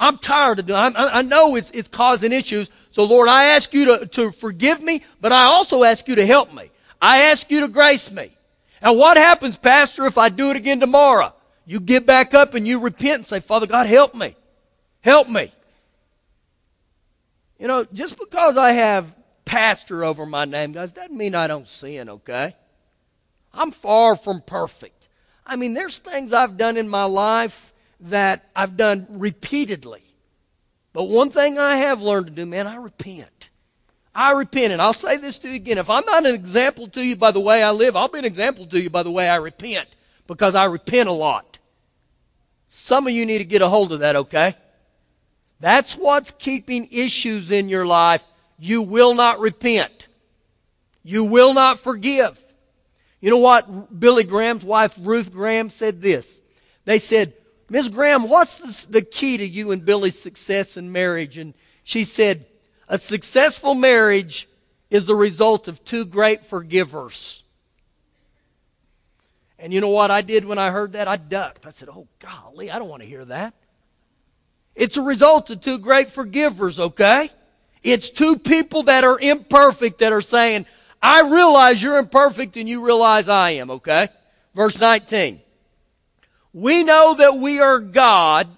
I'm 0.01 0.19
tired 0.19 0.59
of 0.59 0.67
doing 0.67 0.81
I, 0.81 0.91
I 0.97 1.23
know 1.23 1.55
it's, 1.55 1.71
it's 1.71 1.87
causing 1.87 2.33
issues. 2.33 2.69
So 2.91 3.05
Lord, 3.05 3.29
I 3.29 3.51
ask 3.51 3.73
you 3.73 3.85
to, 3.85 4.07
to 4.07 4.33
forgive 4.33 4.83
me, 4.83 5.05
but 5.21 5.31
I 5.31 5.45
also 5.45 5.85
ask 5.85 6.09
you 6.09 6.17
to 6.17 6.27
help 6.27 6.53
me. 6.53 6.73
I 7.01 7.19
ask 7.31 7.49
you 7.49 7.61
to 7.61 7.69
grace 7.69 8.11
me. 8.11 8.33
And 8.83 8.99
what 8.99 9.17
happens, 9.17 9.57
Pastor, 9.57 10.07
if 10.07 10.19
I 10.19 10.29
do 10.29 10.51
it 10.51 10.57
again 10.57 10.81
tomorrow? 10.81 11.33
You 11.67 11.79
get 11.79 12.05
back 12.05 12.35
up 12.35 12.55
and 12.55 12.67
you 12.67 12.81
repent 12.81 13.19
and 13.19 13.27
say, 13.27 13.39
Father 13.39 13.69
God, 13.69 13.87
help 13.87 14.13
me. 14.13 14.35
Help 15.03 15.29
me. 15.29 15.53
You 17.61 17.69
know, 17.69 17.85
just 17.93 18.19
because 18.19 18.57
I 18.57 18.73
have 18.73 19.15
pastor 19.45 20.03
over 20.03 20.27
my 20.27 20.47
name, 20.47 20.73
guys, 20.73 20.91
doesn't 20.91 21.17
mean 21.17 21.37
I 21.37 21.47
don't 21.47 21.69
sin, 21.69 22.09
okay? 22.09 22.57
I'm 23.55 23.71
far 23.71 24.17
from 24.17 24.41
perfect. 24.41 24.96
I 25.47 25.57
mean, 25.57 25.75
there's 25.75 25.99
things 25.99 26.33
I've 26.33 26.57
done 26.57 26.77
in 26.77 26.89
my 26.89 27.05
life 27.05 27.73
that 28.01 28.51
I've 28.55 28.77
done 28.77 29.07
repeatedly. 29.09 30.03
But 30.93 31.05
one 31.05 31.31
thing 31.31 31.59
I 31.59 31.77
have 31.77 32.03
learned 32.03 32.27
to 32.27 32.33
do, 32.33 32.47
man, 32.47 32.67
I 32.67 32.77
repent. 32.77 33.51
I 34.15 34.33
repent. 34.33 34.73
And 34.73 34.83
I'll 34.83 34.93
say 34.93 35.19
this 35.19 35.39
to 35.41 35.49
you 35.49 35.55
again. 35.55 35.79
If 35.79 35.91
I'm 35.91 36.05
not 36.07 36.27
an 36.27 36.35
example 36.35 36.89
to 36.89 37.05
you 37.05 37.17
by 37.17 37.31
the 37.31 37.41
way 37.41 37.63
I 37.63 37.71
live, 37.71 37.95
I'll 37.95 38.09
be 38.09 38.19
an 38.19 38.25
example 38.25 38.67
to 38.67 38.81
you 38.81 38.91
by 38.91 39.03
the 39.03 39.11
way 39.11 39.29
I 39.29 39.37
repent 39.37 39.89
because 40.27 40.55
I 40.55 40.65
repent 40.65 41.09
a 41.09 41.13
lot. 41.13 41.59
Some 42.69 43.07
of 43.07 43.13
you 43.13 43.25
need 43.25 43.39
to 43.39 43.45
get 43.45 43.63
a 43.63 43.69
hold 43.69 43.93
of 43.93 44.01
that, 44.01 44.17
okay? 44.17 44.55
That's 45.61 45.95
what's 45.95 46.33
keeping 46.33 46.89
issues 46.91 47.51
in 47.51 47.69
your 47.69 47.87
life. 47.87 48.25
You 48.59 48.83
will 48.83 49.15
not 49.15 49.39
repent. 49.39 50.09
You 51.03 51.25
will 51.25 51.55
not 51.55 51.79
forgive. 51.79 52.43
You 53.21 53.31
know 53.31 53.39
what? 53.39 53.99
Billy 53.99 54.25
Graham's 54.25 54.65
wife, 54.65 54.97
Ruth 55.01 55.33
Graham, 55.33 55.71
said 55.71 56.03
this. 56.03 56.41
They 56.85 56.99
said, 56.99 57.33
Ms. 57.69 57.89
Graham, 57.89 58.29
what's 58.29 58.87
the, 58.87 58.93
the 58.93 59.03
key 59.03 59.37
to 59.39 59.47
you 59.47 59.73
and 59.73 59.85
Billy's 59.85 60.19
success 60.19 60.77
in 60.77 60.93
marriage? 60.93 61.39
And 61.39 61.55
she 61.83 62.05
said, 62.05 62.47
a 62.89 62.99
successful 62.99 63.75
marriage 63.75 64.49
is 64.91 65.07
the 65.07 65.15
result 65.15 65.67
of 65.67 65.85
two 65.85 66.05
great 66.05 66.45
forgivers. 66.45 67.43
And 69.59 69.73
you 69.73 69.81
know 69.81 69.89
what 69.89 70.11
I 70.11 70.21
did 70.21 70.45
when 70.45 70.59
I 70.59 70.71
heard 70.71 70.93
that? 70.93 71.09
I 71.09 71.17
ducked. 71.17 71.67
I 71.67 71.71
said, 71.71 71.89
Oh, 71.89 72.07
golly, 72.19 72.71
I 72.71 72.79
don't 72.79 72.89
want 72.89 73.03
to 73.03 73.09
hear 73.09 73.25
that. 73.25 73.55
It's 74.75 74.99
a 74.99 75.03
result 75.03 75.51
of 75.51 75.61
two 75.63 75.79
great 75.79 76.11
forgivers, 76.11 76.79
okay? 76.79 77.31
It's 77.83 78.11
two 78.11 78.39
people 78.39 78.85
that 78.85 79.05
are 79.05 79.19
imperfect 79.19 80.01
that 80.01 80.13
are 80.13 80.21
saying, 80.21 80.67
I 81.09 81.21
realize 81.21 81.81
you're 81.81 81.99
imperfect 81.99 82.57
and 82.57 82.69
you 82.69 82.85
realize 82.85 83.29
I 83.29 83.51
am, 83.51 83.71
okay? 83.71 84.09
Verse 84.57 84.77
19. 84.81 85.41
We 86.53 86.83
know 86.83 87.15
that 87.15 87.39
we 87.39 87.61
are 87.61 87.79
God 87.79 88.49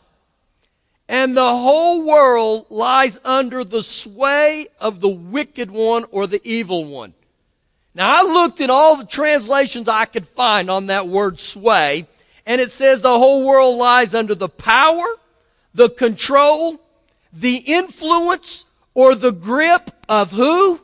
and 1.10 1.36
the 1.36 1.54
whole 1.54 2.06
world 2.06 2.64
lies 2.70 3.20
under 3.22 3.64
the 3.64 3.82
sway 3.82 4.66
of 4.80 5.00
the 5.00 5.10
wicked 5.10 5.70
one 5.70 6.06
or 6.10 6.26
the 6.26 6.40
evil 6.42 6.86
one. 6.86 7.12
Now 7.94 8.18
I 8.18 8.22
looked 8.22 8.60
in 8.60 8.70
all 8.70 8.96
the 8.96 9.04
translations 9.04 9.86
I 9.86 10.06
could 10.06 10.26
find 10.26 10.70
on 10.70 10.86
that 10.86 11.06
word 11.06 11.38
sway, 11.38 12.06
and 12.46 12.62
it 12.62 12.70
says 12.70 13.02
the 13.02 13.18
whole 13.18 13.46
world 13.46 13.76
lies 13.76 14.14
under 14.14 14.34
the 14.34 14.48
power, 14.48 15.04
the 15.74 15.90
control, 15.90 16.80
the 17.30 17.56
influence, 17.56 18.64
or 18.94 19.14
the 19.14 19.32
grip 19.32 19.90
of 20.08 20.30
who? 20.30 20.80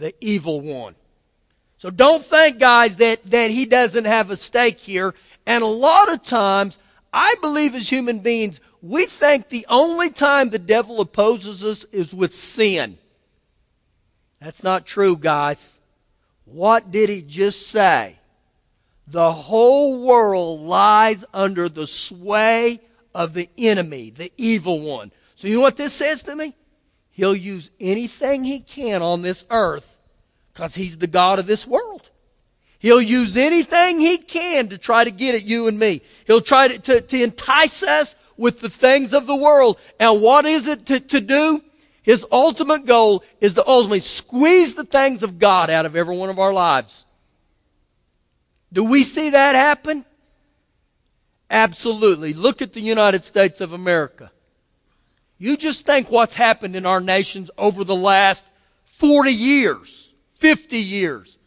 The 0.00 0.14
evil 0.20 0.62
one. 0.62 0.94
So 1.76 1.90
don't 1.90 2.24
think, 2.24 2.58
guys, 2.58 2.96
that, 2.96 3.30
that 3.30 3.50
he 3.50 3.66
doesn't 3.66 4.06
have 4.06 4.30
a 4.30 4.36
stake 4.36 4.78
here. 4.78 5.14
And 5.44 5.62
a 5.62 5.66
lot 5.66 6.10
of 6.10 6.22
times, 6.22 6.78
I 7.12 7.34
believe 7.42 7.74
as 7.74 7.88
human 7.88 8.20
beings, 8.20 8.60
we 8.80 9.04
think 9.04 9.50
the 9.50 9.66
only 9.68 10.08
time 10.08 10.48
the 10.48 10.58
devil 10.58 11.02
opposes 11.02 11.62
us 11.62 11.84
is 11.84 12.14
with 12.14 12.34
sin. 12.34 12.96
That's 14.40 14.62
not 14.62 14.86
true, 14.86 15.16
guys. 15.16 15.80
What 16.46 16.90
did 16.90 17.10
he 17.10 17.20
just 17.20 17.66
say? 17.66 18.16
The 19.06 19.32
whole 19.32 20.06
world 20.06 20.62
lies 20.62 21.26
under 21.34 21.68
the 21.68 21.86
sway 21.86 22.80
of 23.14 23.34
the 23.34 23.50
enemy, 23.58 24.08
the 24.08 24.32
evil 24.38 24.80
one. 24.80 25.12
So 25.34 25.46
you 25.46 25.56
know 25.56 25.60
what 25.60 25.76
this 25.76 25.92
says 25.92 26.22
to 26.22 26.34
me? 26.34 26.54
He'll 27.20 27.36
use 27.36 27.70
anything 27.78 28.44
he 28.44 28.60
can 28.60 29.02
on 29.02 29.20
this 29.20 29.44
earth 29.50 30.00
because 30.54 30.74
he's 30.74 30.96
the 30.96 31.06
God 31.06 31.38
of 31.38 31.44
this 31.44 31.66
world. 31.66 32.08
He'll 32.78 33.02
use 33.02 33.36
anything 33.36 34.00
he 34.00 34.16
can 34.16 34.70
to 34.70 34.78
try 34.78 35.04
to 35.04 35.10
get 35.10 35.34
at 35.34 35.42
you 35.42 35.68
and 35.68 35.78
me. 35.78 36.00
He'll 36.26 36.40
try 36.40 36.68
to, 36.68 36.78
to, 36.78 37.00
to 37.02 37.22
entice 37.22 37.82
us 37.82 38.16
with 38.38 38.60
the 38.60 38.70
things 38.70 39.12
of 39.12 39.26
the 39.26 39.36
world. 39.36 39.78
And 39.98 40.22
what 40.22 40.46
is 40.46 40.66
it 40.66 40.86
to, 40.86 40.98
to 40.98 41.20
do? 41.20 41.60
His 42.00 42.24
ultimate 42.32 42.86
goal 42.86 43.22
is 43.38 43.52
to 43.52 43.68
ultimately 43.68 44.00
squeeze 44.00 44.72
the 44.72 44.86
things 44.86 45.22
of 45.22 45.38
God 45.38 45.68
out 45.68 45.84
of 45.84 45.96
every 45.96 46.16
one 46.16 46.30
of 46.30 46.38
our 46.38 46.54
lives. 46.54 47.04
Do 48.72 48.82
we 48.82 49.02
see 49.02 49.28
that 49.28 49.54
happen? 49.54 50.06
Absolutely. 51.50 52.32
Look 52.32 52.62
at 52.62 52.72
the 52.72 52.80
United 52.80 53.24
States 53.24 53.60
of 53.60 53.74
America. 53.74 54.30
You 55.40 55.56
just 55.56 55.86
think 55.86 56.10
what's 56.10 56.34
happened 56.34 56.76
in 56.76 56.84
our 56.84 57.00
nations 57.00 57.50
over 57.56 57.82
the 57.82 57.96
last 57.96 58.44
40 58.84 59.32
years, 59.32 60.12
50 60.34 60.76
years. 60.76 61.38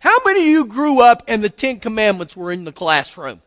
How 0.00 0.16
many 0.26 0.40
of 0.40 0.46
you 0.46 0.66
grew 0.66 1.00
up 1.00 1.22
and 1.28 1.42
the 1.42 1.48
Ten 1.48 1.78
Commandments 1.78 2.36
were 2.36 2.50
in 2.50 2.64
the 2.64 2.72
classroom? 2.72 3.40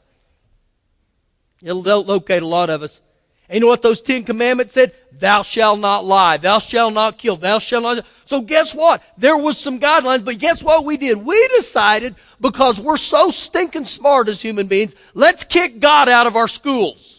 It'll 1.61 1.81
locate 1.81 2.41
a 2.41 2.47
lot 2.47 2.69
of 2.69 2.81
us. 2.81 3.01
And 3.49 3.55
you 3.55 3.61
know 3.61 3.67
what 3.67 3.81
those 3.81 4.01
Ten 4.01 4.23
Commandments 4.23 4.73
said? 4.73 4.93
Thou 5.11 5.41
shalt 5.41 5.81
not 5.81 6.05
lie. 6.05 6.37
Thou 6.37 6.59
shalt 6.59 6.93
not 6.93 7.17
kill. 7.17 7.35
Thou 7.35 7.59
shalt 7.59 7.83
not. 7.83 8.05
So 8.23 8.39
guess 8.39 8.73
what? 8.73 9.03
There 9.17 9.37
was 9.37 9.57
some 9.57 9.81
guidelines, 9.81 10.23
but 10.23 10.39
guess 10.39 10.63
what 10.63 10.85
we 10.85 10.95
did? 10.95 11.17
We 11.17 11.49
decided 11.57 12.15
because 12.39 12.79
we're 12.79 12.95
so 12.95 13.31
stinking 13.31 13.83
smart 13.83 14.29
as 14.29 14.41
human 14.41 14.67
beings, 14.67 14.95
let's 15.13 15.43
kick 15.43 15.81
God 15.81 16.07
out 16.07 16.25
of 16.25 16.37
our 16.37 16.47
schools. 16.47 17.12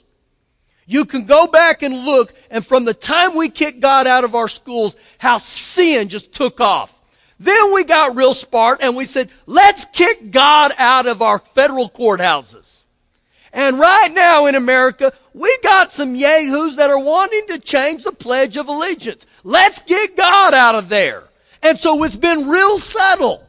You 0.86 1.04
can 1.04 1.24
go 1.24 1.46
back 1.46 1.82
and 1.82 2.04
look, 2.04 2.34
and 2.50 2.64
from 2.64 2.84
the 2.84 2.94
time 2.94 3.34
we 3.34 3.48
kicked 3.48 3.80
God 3.80 4.06
out 4.06 4.24
of 4.24 4.34
our 4.34 4.48
schools, 4.48 4.96
how 5.18 5.38
sin 5.38 6.08
just 6.08 6.32
took 6.32 6.60
off. 6.60 7.00
Then 7.38 7.72
we 7.72 7.84
got 7.84 8.16
real 8.16 8.34
smart 8.34 8.78
and 8.80 8.96
we 8.96 9.06
said, 9.06 9.28
let's 9.46 9.84
kick 9.86 10.30
God 10.30 10.72
out 10.78 11.06
of 11.06 11.20
our 11.20 11.38
federal 11.38 11.90
courthouses. 11.90 12.84
And 13.52 13.78
right 13.78 14.12
now 14.12 14.46
in 14.46 14.54
America, 14.54 15.12
we 15.32 15.56
got 15.62 15.92
some 15.92 16.14
yahoos 16.14 16.76
that 16.76 16.90
are 16.90 16.98
wanting 16.98 17.46
to 17.48 17.58
change 17.58 18.04
the 18.04 18.12
Pledge 18.12 18.56
of 18.56 18.68
Allegiance. 18.68 19.26
Let's 19.42 19.80
get 19.82 20.16
God 20.16 20.54
out 20.54 20.74
of 20.74 20.88
there. 20.88 21.24
And 21.62 21.78
so 21.78 22.02
it's 22.02 22.16
been 22.16 22.48
real 22.48 22.78
subtle. 22.78 23.46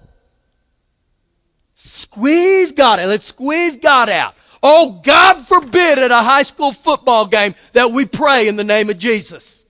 Squeeze 1.74 2.72
God 2.72 3.00
out. 3.00 3.10
Let's 3.10 3.26
squeeze 3.26 3.78
God 3.78 4.10
out. 4.10 4.36
Oh, 4.68 5.00
God 5.04 5.46
forbid 5.46 6.00
at 6.00 6.10
a 6.10 6.24
high 6.24 6.42
school 6.42 6.72
football 6.72 7.28
game 7.28 7.54
that 7.74 7.92
we 7.92 8.08
pray 8.08 8.48
in 8.48 8.56
the 8.56 8.64
name 8.64 8.90
of 8.90 8.98
Jesus. 8.98 9.64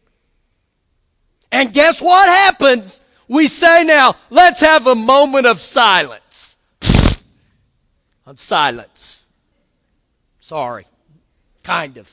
And 1.51 1.73
guess 1.73 2.01
what 2.01 2.29
happens? 2.29 3.01
We 3.27 3.47
say 3.47 3.84
now, 3.84 4.15
let's 4.29 4.62
have 4.62 4.88
a 4.88 4.95
moment 4.95 5.47
of 5.47 5.60
silence. 5.60 6.55
On 8.25 8.38
silence. 8.38 9.27
Sorry. 10.39 10.86
Kind 11.62 11.97
of. 11.97 12.10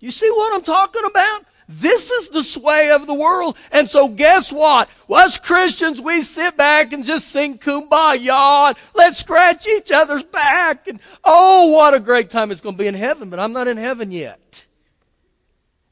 You 0.00 0.10
see 0.10 0.30
what 0.30 0.52
I'm 0.54 0.62
talking 0.62 1.04
about? 1.08 1.46
This 1.72 2.10
is 2.10 2.30
the 2.30 2.42
sway 2.42 2.90
of 2.90 3.06
the 3.06 3.14
world. 3.14 3.56
And 3.70 3.88
so 3.88 4.08
guess 4.08 4.52
what? 4.52 4.90
Us 5.08 5.38
Christians, 5.38 6.00
we 6.00 6.20
sit 6.20 6.56
back 6.56 6.92
and 6.92 7.04
just 7.04 7.28
sing 7.28 7.58
kumbaya. 7.58 8.76
Let's 8.92 9.18
scratch 9.18 9.68
each 9.68 9.92
other's 9.92 10.24
back. 10.24 10.88
And 10.88 10.98
oh, 11.22 11.68
what 11.68 11.94
a 11.94 12.00
great 12.00 12.28
time 12.28 12.50
it's 12.50 12.60
going 12.60 12.74
to 12.74 12.78
be 12.78 12.88
in 12.88 12.94
heaven. 12.94 13.30
But 13.30 13.38
I'm 13.38 13.52
not 13.52 13.68
in 13.68 13.76
heaven 13.76 14.10
yet. 14.10 14.66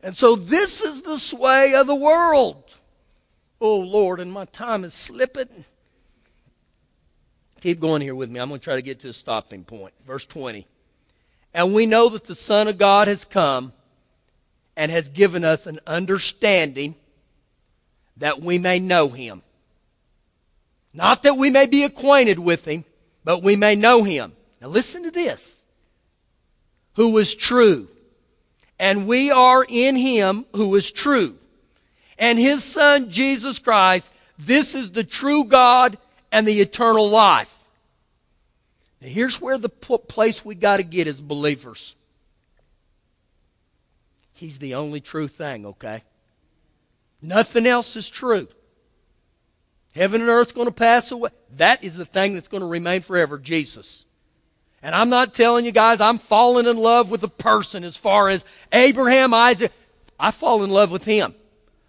And 0.02 0.16
so 0.16 0.34
this 0.34 0.82
is 0.82 1.02
the 1.02 1.16
sway 1.16 1.74
of 1.74 1.86
the 1.86 1.94
world. 1.94 2.64
Oh, 3.60 3.78
Lord, 3.78 4.18
and 4.18 4.32
my 4.32 4.46
time 4.46 4.82
is 4.82 4.94
slipping. 4.94 5.64
Keep 7.60 7.78
going 7.78 8.02
here 8.02 8.16
with 8.16 8.30
me. 8.30 8.40
I'm 8.40 8.48
going 8.48 8.58
to 8.58 8.64
try 8.64 8.74
to 8.74 8.82
get 8.82 8.98
to 9.00 9.10
a 9.10 9.12
stopping 9.12 9.62
point. 9.62 9.94
Verse 10.04 10.24
20. 10.24 10.66
And 11.54 11.72
we 11.72 11.86
know 11.86 12.08
that 12.08 12.24
the 12.24 12.34
Son 12.34 12.66
of 12.66 12.78
God 12.78 13.06
has 13.06 13.24
come 13.24 13.72
and 14.78 14.92
has 14.92 15.08
given 15.08 15.44
us 15.44 15.66
an 15.66 15.80
understanding 15.88 16.94
that 18.16 18.40
we 18.40 18.58
may 18.58 18.78
know 18.78 19.08
him. 19.08 19.42
Not 20.94 21.24
that 21.24 21.36
we 21.36 21.50
may 21.50 21.66
be 21.66 21.82
acquainted 21.82 22.38
with 22.38 22.64
him, 22.64 22.84
but 23.24 23.42
we 23.42 23.56
may 23.56 23.74
know 23.74 24.04
him. 24.04 24.34
Now 24.62 24.68
listen 24.68 25.02
to 25.02 25.10
this. 25.10 25.66
Who 26.94 27.18
is 27.18 27.34
true. 27.34 27.88
And 28.78 29.08
we 29.08 29.32
are 29.32 29.66
in 29.68 29.96
him 29.96 30.46
who 30.54 30.72
is 30.76 30.92
true. 30.92 31.34
And 32.16 32.38
his 32.38 32.62
son, 32.62 33.10
Jesus 33.10 33.58
Christ, 33.58 34.12
this 34.38 34.76
is 34.76 34.92
the 34.92 35.04
true 35.04 35.42
God 35.42 35.98
and 36.30 36.46
the 36.46 36.60
eternal 36.60 37.10
life. 37.10 37.64
Now, 39.02 39.08
here's 39.08 39.40
where 39.40 39.58
the 39.58 39.68
place 39.68 40.44
we 40.44 40.54
got 40.54 40.76
to 40.76 40.84
get 40.84 41.08
as 41.08 41.20
believers. 41.20 41.96
He's 44.38 44.58
the 44.58 44.76
only 44.76 45.00
true 45.00 45.26
thing, 45.26 45.66
okay? 45.66 46.04
Nothing 47.20 47.66
else 47.66 47.96
is 47.96 48.08
true. 48.08 48.46
Heaven 49.96 50.20
and 50.20 50.30
earth's 50.30 50.52
going 50.52 50.68
to 50.68 50.72
pass 50.72 51.10
away. 51.10 51.30
That 51.56 51.82
is 51.82 51.96
the 51.96 52.04
thing 52.04 52.34
that's 52.34 52.46
going 52.46 52.60
to 52.60 52.68
remain 52.68 53.00
forever, 53.00 53.36
Jesus. 53.36 54.04
And 54.80 54.94
I'm 54.94 55.08
not 55.08 55.34
telling 55.34 55.64
you 55.64 55.72
guys 55.72 56.00
I'm 56.00 56.18
falling 56.18 56.68
in 56.68 56.76
love 56.76 57.10
with 57.10 57.24
a 57.24 57.28
person 57.28 57.82
as 57.82 57.96
far 57.96 58.28
as 58.28 58.44
Abraham, 58.72 59.34
Isaac. 59.34 59.72
I 60.20 60.30
fall 60.30 60.62
in 60.62 60.70
love 60.70 60.92
with 60.92 61.04
him. 61.04 61.34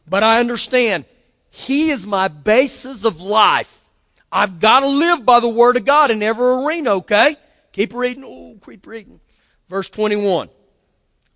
But 0.08 0.24
I 0.24 0.40
understand 0.40 1.06
he 1.52 1.92
is 1.92 2.08
my 2.08 2.30
basis 2.30 3.06
of 3.06 3.22
life. 3.22 3.88
I've 4.32 4.60
got 4.60 4.80
to 4.80 4.88
live 4.88 5.24
by 5.24 5.40
the 5.40 5.50
Word 5.50 5.78
of 5.78 5.86
God 5.86 6.10
in 6.10 6.24
every 6.24 6.48
arena, 6.48 6.96
okay? 6.96 7.36
Keep 7.74 7.94
reading. 7.94 8.24
Oh, 8.26 8.58
keep 8.66 8.88
reading. 8.88 9.20
Verse 9.68 9.88
21. 9.90 10.50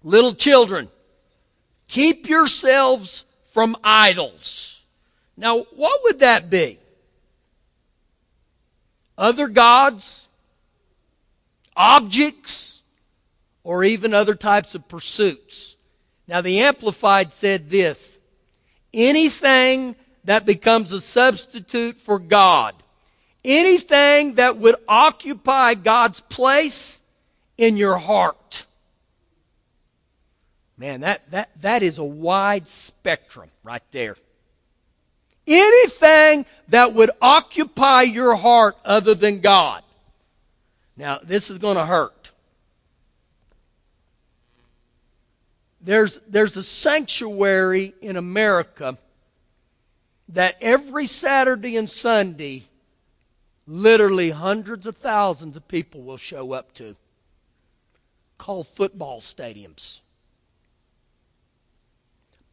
Little 0.03 0.33
children, 0.33 0.89
keep 1.93 2.27
yourselves 2.27 3.23
from 3.51 3.75
idols. 3.83 4.81
Now, 5.37 5.59
what 5.75 6.01
would 6.03 6.19
that 6.19 6.49
be? 6.49 6.79
Other 9.17 9.47
gods? 9.47 10.27
Objects? 11.75 12.81
Or 13.63 13.83
even 13.83 14.13
other 14.13 14.35
types 14.35 14.75
of 14.75 14.87
pursuits? 14.87 15.77
Now, 16.27 16.41
the 16.41 16.59
Amplified 16.61 17.31
said 17.31 17.69
this 17.69 18.17
anything 18.93 19.95
that 20.23 20.45
becomes 20.45 20.91
a 20.91 21.01
substitute 21.01 21.97
for 21.97 22.19
God 22.19 22.75
anything 23.43 24.35
that 24.35 24.57
would 24.57 24.75
occupy 24.87 25.73
God's 25.73 26.19
place 26.21 27.01
in 27.57 27.77
your 27.77 27.97
heart. 27.97 28.65
Man, 30.77 31.01
that, 31.01 31.29
that, 31.31 31.49
that 31.61 31.83
is 31.83 31.97
a 31.97 32.03
wide 32.03 32.67
spectrum 32.67 33.49
right 33.63 33.83
there. 33.91 34.15
Anything 35.45 36.45
that 36.69 36.93
would 36.93 37.11
occupy 37.21 38.03
your 38.03 38.35
heart 38.35 38.75
other 38.83 39.13
than 39.13 39.39
God. 39.39 39.83
Now, 40.95 41.19
this 41.23 41.49
is 41.49 41.57
going 41.57 41.75
to 41.75 41.85
hurt. 41.85 42.31
There's, 45.81 46.19
there's 46.27 46.55
a 46.55 46.63
sanctuary 46.63 47.93
in 48.01 48.15
America 48.15 48.97
that 50.29 50.55
every 50.61 51.05
Saturday 51.05 51.75
and 51.75 51.89
Sunday, 51.89 52.63
literally 53.67 54.29
hundreds 54.29 54.87
of 54.87 54.95
thousands 54.95 55.57
of 55.57 55.67
people 55.67 56.01
will 56.01 56.17
show 56.17 56.53
up 56.53 56.73
to, 56.75 56.95
called 58.37 58.67
football 58.67 59.19
stadiums. 59.19 59.99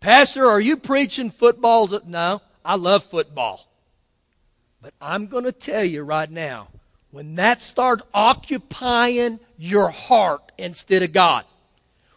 Pastor, 0.01 0.47
are 0.47 0.61
you 0.61 0.79
preaching 0.79 1.31
football? 1.31 1.87
No, 2.07 2.41
I 2.65 2.77
love 2.77 3.05
football. 3.05 3.67
But 4.81 4.95
I'm 5.01 5.27
going 5.27 5.45
to 5.45 5.53
tell 5.53 5.85
you 5.85 6.03
right 6.03 6.31
now, 6.31 6.69
when 7.11 7.35
that 7.37 7.61
starts 7.61 8.03
occupying 8.15 9.41
your 9.59 9.91
heart 9.91 10.53
instead 10.57 11.03
of 11.03 11.13
God, 11.13 11.45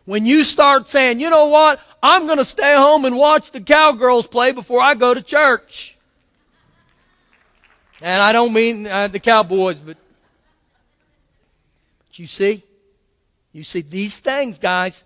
when 0.06 0.26
you 0.26 0.46
start 0.46 0.88
saying, 0.88 1.20
you 1.20 1.30
know 1.30 1.48
what, 1.48 1.82
I'm 2.02 2.26
going 2.26 2.38
to 2.38 2.46
stay 2.46 2.74
home 2.76 3.04
and 3.04 3.18
watch 3.18 3.52
the 3.52 3.60
Cowgirls 3.60 4.28
play 4.28 4.54
before 4.54 4.82
I 4.82 4.96
go 4.96 5.14
to 5.14 5.22
church. 5.22 5.98
And 8.02 8.22
I 8.22 8.32
don't 8.32 8.54
mean 8.54 8.88
uh, 8.88 9.08
the 9.08 9.20
Cowboys, 9.20 9.80
but, 9.80 9.98
but 12.08 12.20
you 12.20 12.28
see, 12.28 12.64
you 13.52 13.64
see, 13.64 13.82
these 13.82 14.20
things, 14.20 14.58
guys, 14.58 15.04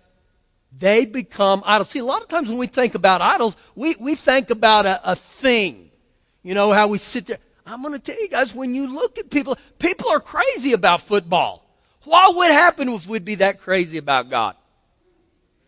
they 0.72 1.04
become 1.04 1.62
idols. 1.64 1.90
See, 1.90 1.98
a 1.98 2.04
lot 2.04 2.22
of 2.22 2.28
times 2.28 2.48
when 2.48 2.58
we 2.58 2.66
think 2.66 2.94
about 2.94 3.20
idols, 3.20 3.56
we, 3.74 3.96
we 3.98 4.14
think 4.14 4.50
about 4.50 4.86
a, 4.86 5.12
a 5.12 5.16
thing. 5.16 5.90
You 6.42 6.54
know, 6.54 6.72
how 6.72 6.88
we 6.88 6.98
sit 6.98 7.26
there. 7.26 7.38
I'm 7.66 7.82
going 7.82 7.92
to 7.94 7.98
tell 7.98 8.20
you 8.20 8.28
guys, 8.28 8.54
when 8.54 8.74
you 8.74 8.92
look 8.92 9.18
at 9.18 9.30
people, 9.30 9.58
people 9.78 10.08
are 10.10 10.20
crazy 10.20 10.72
about 10.72 11.00
football. 11.00 11.64
What 12.04 12.36
would 12.36 12.50
happen 12.50 12.88
if 12.88 13.06
we'd 13.06 13.24
be 13.24 13.36
that 13.36 13.60
crazy 13.60 13.98
about 13.98 14.30
God? 14.30 14.56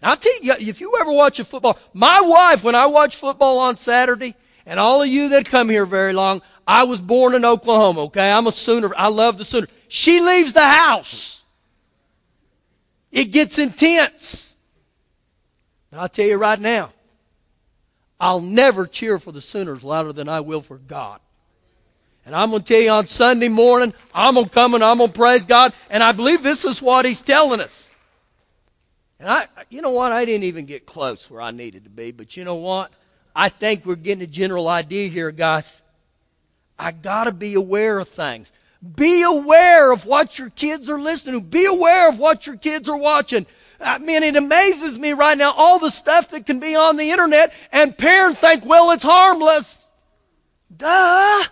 I'll 0.02 0.16
tell 0.16 0.42
you, 0.42 0.54
if 0.58 0.80
you 0.80 0.96
ever 0.98 1.12
watch 1.12 1.38
a 1.38 1.44
football, 1.44 1.78
my 1.92 2.20
wife, 2.22 2.64
when 2.64 2.74
I 2.74 2.86
watch 2.86 3.16
football 3.16 3.58
on 3.58 3.76
Saturday, 3.76 4.34
and 4.64 4.80
all 4.80 5.02
of 5.02 5.08
you 5.08 5.30
that 5.30 5.44
come 5.46 5.68
here 5.68 5.84
very 5.84 6.12
long, 6.12 6.40
I 6.66 6.84
was 6.84 7.00
born 7.00 7.34
in 7.34 7.44
Oklahoma, 7.44 8.02
okay? 8.04 8.30
I'm 8.30 8.46
a 8.46 8.52
Sooner. 8.52 8.90
I 8.96 9.08
love 9.08 9.36
the 9.36 9.44
Sooner. 9.44 9.66
She 9.88 10.20
leaves 10.20 10.52
the 10.52 10.64
house. 10.64 11.44
It 13.10 13.26
gets 13.26 13.58
intense. 13.58 14.49
I'll 15.98 16.08
tell 16.08 16.26
you 16.26 16.36
right 16.36 16.60
now, 16.60 16.90
I'll 18.20 18.40
never 18.40 18.86
cheer 18.86 19.18
for 19.18 19.32
the 19.32 19.40
Sooners 19.40 19.82
louder 19.82 20.12
than 20.12 20.28
I 20.28 20.40
will 20.40 20.60
for 20.60 20.78
God. 20.78 21.20
And 22.26 22.36
I'm 22.36 22.50
going 22.50 22.62
to 22.62 22.68
tell 22.68 22.80
you 22.80 22.90
on 22.90 23.06
Sunday 23.06 23.48
morning, 23.48 23.94
I'm 24.14 24.34
going 24.34 24.46
to 24.46 24.50
come 24.50 24.74
and 24.74 24.84
I'm 24.84 24.98
going 24.98 25.10
to 25.10 25.18
praise 25.18 25.46
God. 25.46 25.72
And 25.88 26.02
I 26.02 26.12
believe 26.12 26.42
this 26.42 26.64
is 26.64 26.82
what 26.82 27.04
He's 27.04 27.22
telling 27.22 27.60
us. 27.60 27.94
And 29.18 29.28
I, 29.28 29.48
you 29.68 29.82
know 29.82 29.90
what? 29.90 30.12
I 30.12 30.24
didn't 30.24 30.44
even 30.44 30.66
get 30.66 30.86
close 30.86 31.30
where 31.30 31.40
I 31.40 31.50
needed 31.50 31.84
to 31.84 31.90
be. 31.90 32.12
But 32.12 32.36
you 32.36 32.44
know 32.44 32.56
what? 32.56 32.92
I 33.34 33.48
think 33.48 33.86
we're 33.86 33.96
getting 33.96 34.22
a 34.22 34.26
general 34.26 34.68
idea 34.68 35.08
here, 35.08 35.30
guys. 35.30 35.82
I 36.78 36.92
got 36.92 37.24
to 37.24 37.32
be 37.32 37.54
aware 37.54 37.98
of 37.98 38.08
things. 38.08 38.52
Be 38.96 39.22
aware 39.22 39.92
of 39.92 40.06
what 40.06 40.38
your 40.38 40.50
kids 40.50 40.88
are 40.88 40.98
listening 40.98 41.40
to. 41.40 41.46
Be 41.46 41.66
aware 41.66 42.08
of 42.08 42.18
what 42.18 42.46
your 42.46 42.56
kids 42.56 42.88
are 42.88 42.96
watching. 42.96 43.46
I 43.80 43.98
mean, 43.98 44.22
it 44.22 44.36
amazes 44.36 44.98
me 44.98 45.12
right 45.12 45.36
now, 45.38 45.52
all 45.56 45.78
the 45.78 45.90
stuff 45.90 46.28
that 46.28 46.46
can 46.46 46.60
be 46.60 46.76
on 46.76 46.96
the 46.96 47.10
internet, 47.10 47.52
and 47.72 47.96
parents 47.96 48.40
think, 48.40 48.64
well, 48.64 48.90
it's 48.90 49.02
harmless. 49.02 49.86
Duh. 50.74 51.44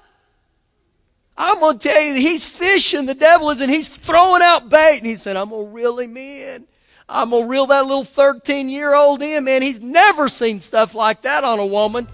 I'm 1.36 1.60
going 1.60 1.78
to 1.78 1.88
tell 1.88 2.02
you, 2.02 2.14
he's 2.14 2.44
fishing, 2.44 3.06
the 3.06 3.14
devil 3.14 3.50
is, 3.50 3.60
and 3.60 3.70
he's 3.70 3.96
throwing 3.96 4.42
out 4.42 4.68
bait. 4.68 4.98
And 4.98 5.06
he 5.06 5.14
said, 5.14 5.36
I'm 5.36 5.50
going 5.50 5.66
to 5.66 5.72
reel 5.72 5.98
him 5.98 6.16
in. 6.16 6.66
I'm 7.08 7.30
going 7.30 7.44
to 7.44 7.48
reel 7.48 7.66
that 7.66 7.86
little 7.86 8.04
13 8.04 8.68
year 8.68 8.94
old 8.94 9.22
in, 9.22 9.44
man. 9.44 9.62
He's 9.62 9.80
never 9.80 10.28
seen 10.28 10.60
stuff 10.60 10.94
like 10.94 11.22
that 11.22 11.44
on 11.44 11.58
a 11.60 11.66
woman. 11.66 12.08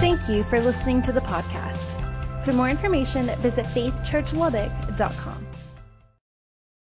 Thank 0.00 0.28
you 0.28 0.44
for 0.44 0.60
listening 0.60 1.02
to 1.02 1.12
the 1.12 1.20
podcast. 1.20 2.00
For 2.44 2.52
more 2.52 2.68
information, 2.68 3.26
visit 3.40 3.66
faithchurchlubbock.com. 3.66 5.33